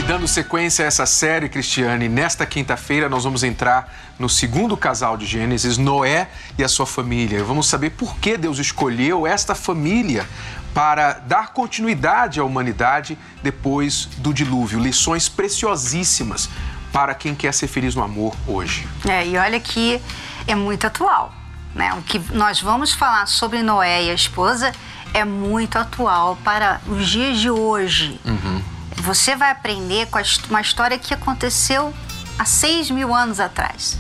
Dando 0.09 0.27
sequência 0.27 0.87
a 0.87 0.89
essa 0.89 1.05
série, 1.05 1.51
Cristiane, 1.51 2.09
nesta 2.09 2.47
quinta-feira 2.47 3.11
nós 3.11 3.25
vamos 3.25 3.45
entrar 3.45 3.95
no 4.19 4.27
segundo 4.27 4.75
casal 4.75 5.19
de 5.19 5.27
Gênesis, 5.27 5.77
Noé 5.77 6.31
e 6.57 6.65
a 6.65 6.69
sua 6.69 6.87
família. 6.87 7.45
Vamos 7.45 7.67
saber 7.67 7.91
por 7.91 8.17
que 8.17 8.39
Deus 8.39 8.59
escolheu 8.59 9.27
esta 9.27 9.55
família 9.55 10.27
para 10.73 11.13
dar 11.13 11.53
continuidade 11.53 12.41
à 12.41 12.45
humanidade 12.45 13.19
depois 13.43 14.07
do 14.17 14.33
dilúvio. 14.33 14.81
Lições 14.81 15.29
preciosíssimas 15.29 16.49
para 16.91 17.15
quem 17.15 17.35
quer 17.35 17.53
ser 17.53 17.69
feliz 17.69 17.95
no 17.95 18.03
amor 18.03 18.35
hoje. 18.47 18.89
É, 19.07 19.27
e 19.27 19.37
olha 19.37 19.61
que 19.61 20.01
é 20.47 20.55
muito 20.55 20.87
atual. 20.87 21.35
Né? 21.75 21.93
O 21.93 22.01
que 22.01 22.19
nós 22.33 22.63
vamos 22.63 22.95
falar 22.95 23.27
sobre 23.27 23.63
Noé 23.63 24.05
e 24.05 24.11
a 24.11 24.15
esposa 24.15 24.73
é 25.13 25.23
muito 25.23 25.77
atual 25.77 26.39
para 26.43 26.81
os 26.87 27.07
dias 27.07 27.39
de 27.39 27.51
hoje. 27.51 28.19
Uhum 28.25 28.78
você 29.03 29.37
vai 29.37 29.51
aprender 29.51 30.07
com 30.07 30.19
uma 30.51 30.61
história 30.61 30.99
que 30.99 31.15
aconteceu 31.15 31.95
há 32.39 32.45
6 32.45 32.91
mil 32.91 33.15
anos 33.15 33.41
atrás. 33.41 33.99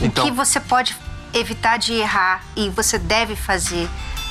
Então... 0.00 0.24
O 0.24 0.28
que 0.28 0.34
você 0.34 0.60
pode 0.60 0.96
evitar 1.32 1.78
de 1.78 1.94
errar 1.94 2.42
e 2.56 2.68
você 2.70 2.98
deve 2.98 3.34
fazer 3.36 3.88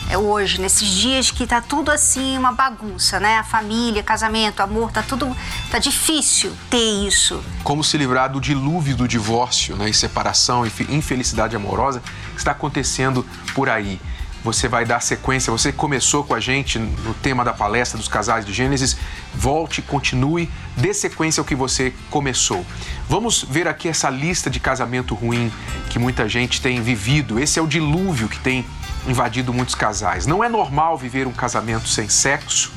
é 0.10 0.18
hoje, 0.18 0.60
nesses 0.60 0.88
dias 0.90 1.32
que 1.32 1.48
tá 1.48 1.62
tudo 1.62 1.90
assim, 1.90 2.38
uma 2.38 2.52
bagunça, 2.52 3.20
né? 3.20 3.38
A 3.38 3.44
família, 3.44 4.04
casamento, 4.04 4.62
amor, 4.62 4.92
tá 4.92 5.02
tudo. 5.02 5.36
tá 5.72 5.80
difícil 5.80 6.54
ter 6.70 7.08
isso. 7.08 7.42
Como 7.64 7.84
se 7.84 7.98
livrar 7.98 8.30
do 8.30 8.40
dilúvio 8.42 8.96
do 8.96 9.08
divórcio, 9.08 9.76
né? 9.76 9.90
E 9.90 9.94
separação, 9.94 10.66
infelicidade 10.66 11.56
amorosa 11.56 12.02
que 12.34 12.38
está 12.38 12.52
acontecendo 12.52 13.26
por 13.56 13.70
aí 13.70 14.00
você 14.44 14.68
vai 14.68 14.86
dar 14.86 15.00
sequência. 15.00 15.52
Você 15.52 15.72
começou 15.72 16.24
com 16.24 16.36
a 16.36 16.40
gente 16.40 16.78
no 16.78 17.14
tema 17.14 17.46
da 17.46 17.54
palestra 17.54 17.98
dos 17.98 18.08
casais 18.08 18.46
de 18.46 18.52
Gênesis. 18.52 18.98
Volte, 19.34 19.82
continue, 19.82 20.52
dê 20.76 20.94
sequência 20.94 21.40
ao 21.40 21.46
que 21.46 21.56
você 21.56 21.94
começou. 22.10 22.66
Vamos 23.08 23.44
ver 23.44 23.68
aqui 23.68 23.88
essa 23.88 24.10
lista 24.10 24.50
de 24.50 24.60
casamento 24.60 25.16
ruim 25.16 25.52
que 25.90 25.98
muita 25.98 26.28
gente 26.28 26.62
tem 26.62 26.82
vivido. 26.82 27.40
Esse 27.40 27.58
é 27.58 27.62
o 27.62 27.68
dilúvio 27.68 28.28
que 28.28 28.40
tem 28.40 28.66
invadido 29.08 29.54
muitos 29.54 29.76
casais. 29.76 30.28
Não 30.28 30.44
é 30.44 30.50
normal 30.50 30.98
viver 30.98 31.26
um 31.26 31.34
casamento 31.34 31.88
sem 31.88 32.10
sexo. 32.10 32.72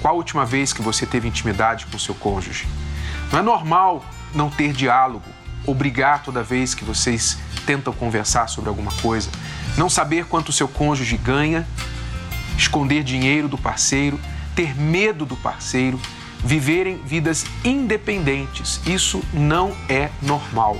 Qual 0.00 0.14
a 0.14 0.16
última 0.16 0.44
vez 0.44 0.72
que 0.72 0.82
você 0.82 1.06
teve 1.06 1.28
intimidade 1.28 1.86
com 1.86 1.98
seu 1.98 2.14
cônjuge? 2.14 2.66
Não 3.30 3.38
é 3.38 3.42
normal 3.42 4.04
não 4.34 4.50
ter 4.50 4.72
diálogo 4.72 5.24
ou 5.64 5.74
brigar 5.74 6.22
toda 6.22 6.42
vez 6.42 6.74
que 6.74 6.84
vocês 6.84 7.38
tentam 7.64 7.92
conversar 7.92 8.48
sobre 8.48 8.68
alguma 8.68 8.90
coisa 9.00 9.30
não 9.76 9.88
saber 9.88 10.26
quanto 10.26 10.52
seu 10.52 10.68
cônjuge 10.68 11.16
ganha, 11.16 11.66
esconder 12.56 13.02
dinheiro 13.02 13.48
do 13.48 13.58
parceiro, 13.58 14.18
ter 14.54 14.76
medo 14.78 15.24
do 15.24 15.36
parceiro, 15.36 16.00
viverem 16.44 17.00
vidas 17.04 17.44
independentes. 17.64 18.80
Isso 18.86 19.22
não 19.32 19.74
é 19.88 20.10
normal. 20.20 20.76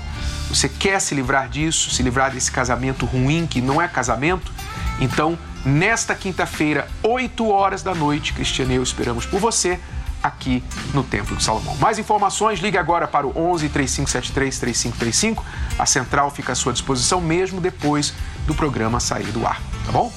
Você 0.48 0.68
quer 0.68 1.00
se 1.00 1.14
livrar 1.14 1.48
disso, 1.48 1.90
se 1.90 2.02
livrar 2.02 2.32
desse 2.32 2.50
casamento 2.50 3.06
ruim 3.06 3.46
que 3.46 3.60
não 3.60 3.80
é 3.80 3.88
casamento? 3.88 4.52
Então, 5.00 5.38
nesta 5.64 6.14
quinta-feira, 6.14 6.88
8 7.02 7.48
horas 7.48 7.82
da 7.82 7.94
noite, 7.94 8.32
Cristiane 8.32 8.74
eu 8.74 8.82
esperamos 8.82 9.24
por 9.24 9.40
você 9.40 9.80
aqui 10.22 10.62
no 10.94 11.02
Templo 11.02 11.36
de 11.36 11.42
Salomão. 11.42 11.76
Mais 11.76 11.98
informações, 11.98 12.60
ligue 12.60 12.78
agora 12.78 13.08
para 13.08 13.26
o 13.26 13.36
11 13.36 13.68
3573 13.68 14.58
3535. 14.58 15.44
A 15.78 15.86
central 15.86 16.30
fica 16.30 16.52
à 16.52 16.54
sua 16.54 16.72
disposição 16.72 17.20
mesmo 17.20 17.60
depois 17.60 18.14
do 18.46 18.54
programa 18.54 19.00
sair 19.00 19.26
do 19.32 19.46
ar, 19.46 19.60
tá 19.84 19.92
bom? 19.92 20.12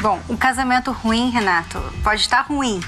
Bom, 0.00 0.20
um 0.28 0.36
casamento 0.36 0.90
ruim, 0.90 1.30
Renato, 1.30 1.80
pode 2.02 2.20
estar 2.20 2.42
ruim, 2.42 2.80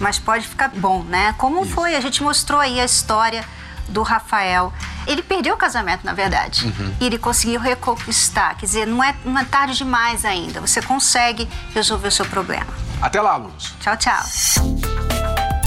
mas 0.00 0.18
pode 0.18 0.46
ficar 0.46 0.68
bom, 0.68 1.02
né? 1.04 1.34
Como 1.38 1.64
Isso. 1.64 1.74
foi? 1.74 1.94
A 1.94 2.00
gente 2.00 2.22
mostrou 2.22 2.60
aí 2.60 2.80
a 2.80 2.84
história 2.84 3.44
do 3.88 4.02
Rafael. 4.02 4.72
Ele 5.06 5.22
perdeu 5.22 5.54
o 5.54 5.56
casamento, 5.56 6.04
na 6.04 6.12
verdade. 6.12 6.66
Uhum. 6.66 6.94
E 7.00 7.06
ele 7.06 7.18
conseguiu 7.18 7.60
reconquistar. 7.60 8.56
Quer 8.56 8.66
dizer, 8.66 8.86
não 8.86 9.02
é, 9.02 9.14
não 9.24 9.38
é 9.38 9.44
tarde 9.44 9.76
demais 9.76 10.24
ainda. 10.24 10.60
Você 10.60 10.80
consegue 10.82 11.48
resolver 11.74 12.08
o 12.08 12.12
seu 12.12 12.26
problema. 12.26 12.72
Até 13.00 13.20
lá, 13.20 13.32
alunos. 13.32 13.74
Tchau, 13.80 13.96
tchau. 13.96 14.99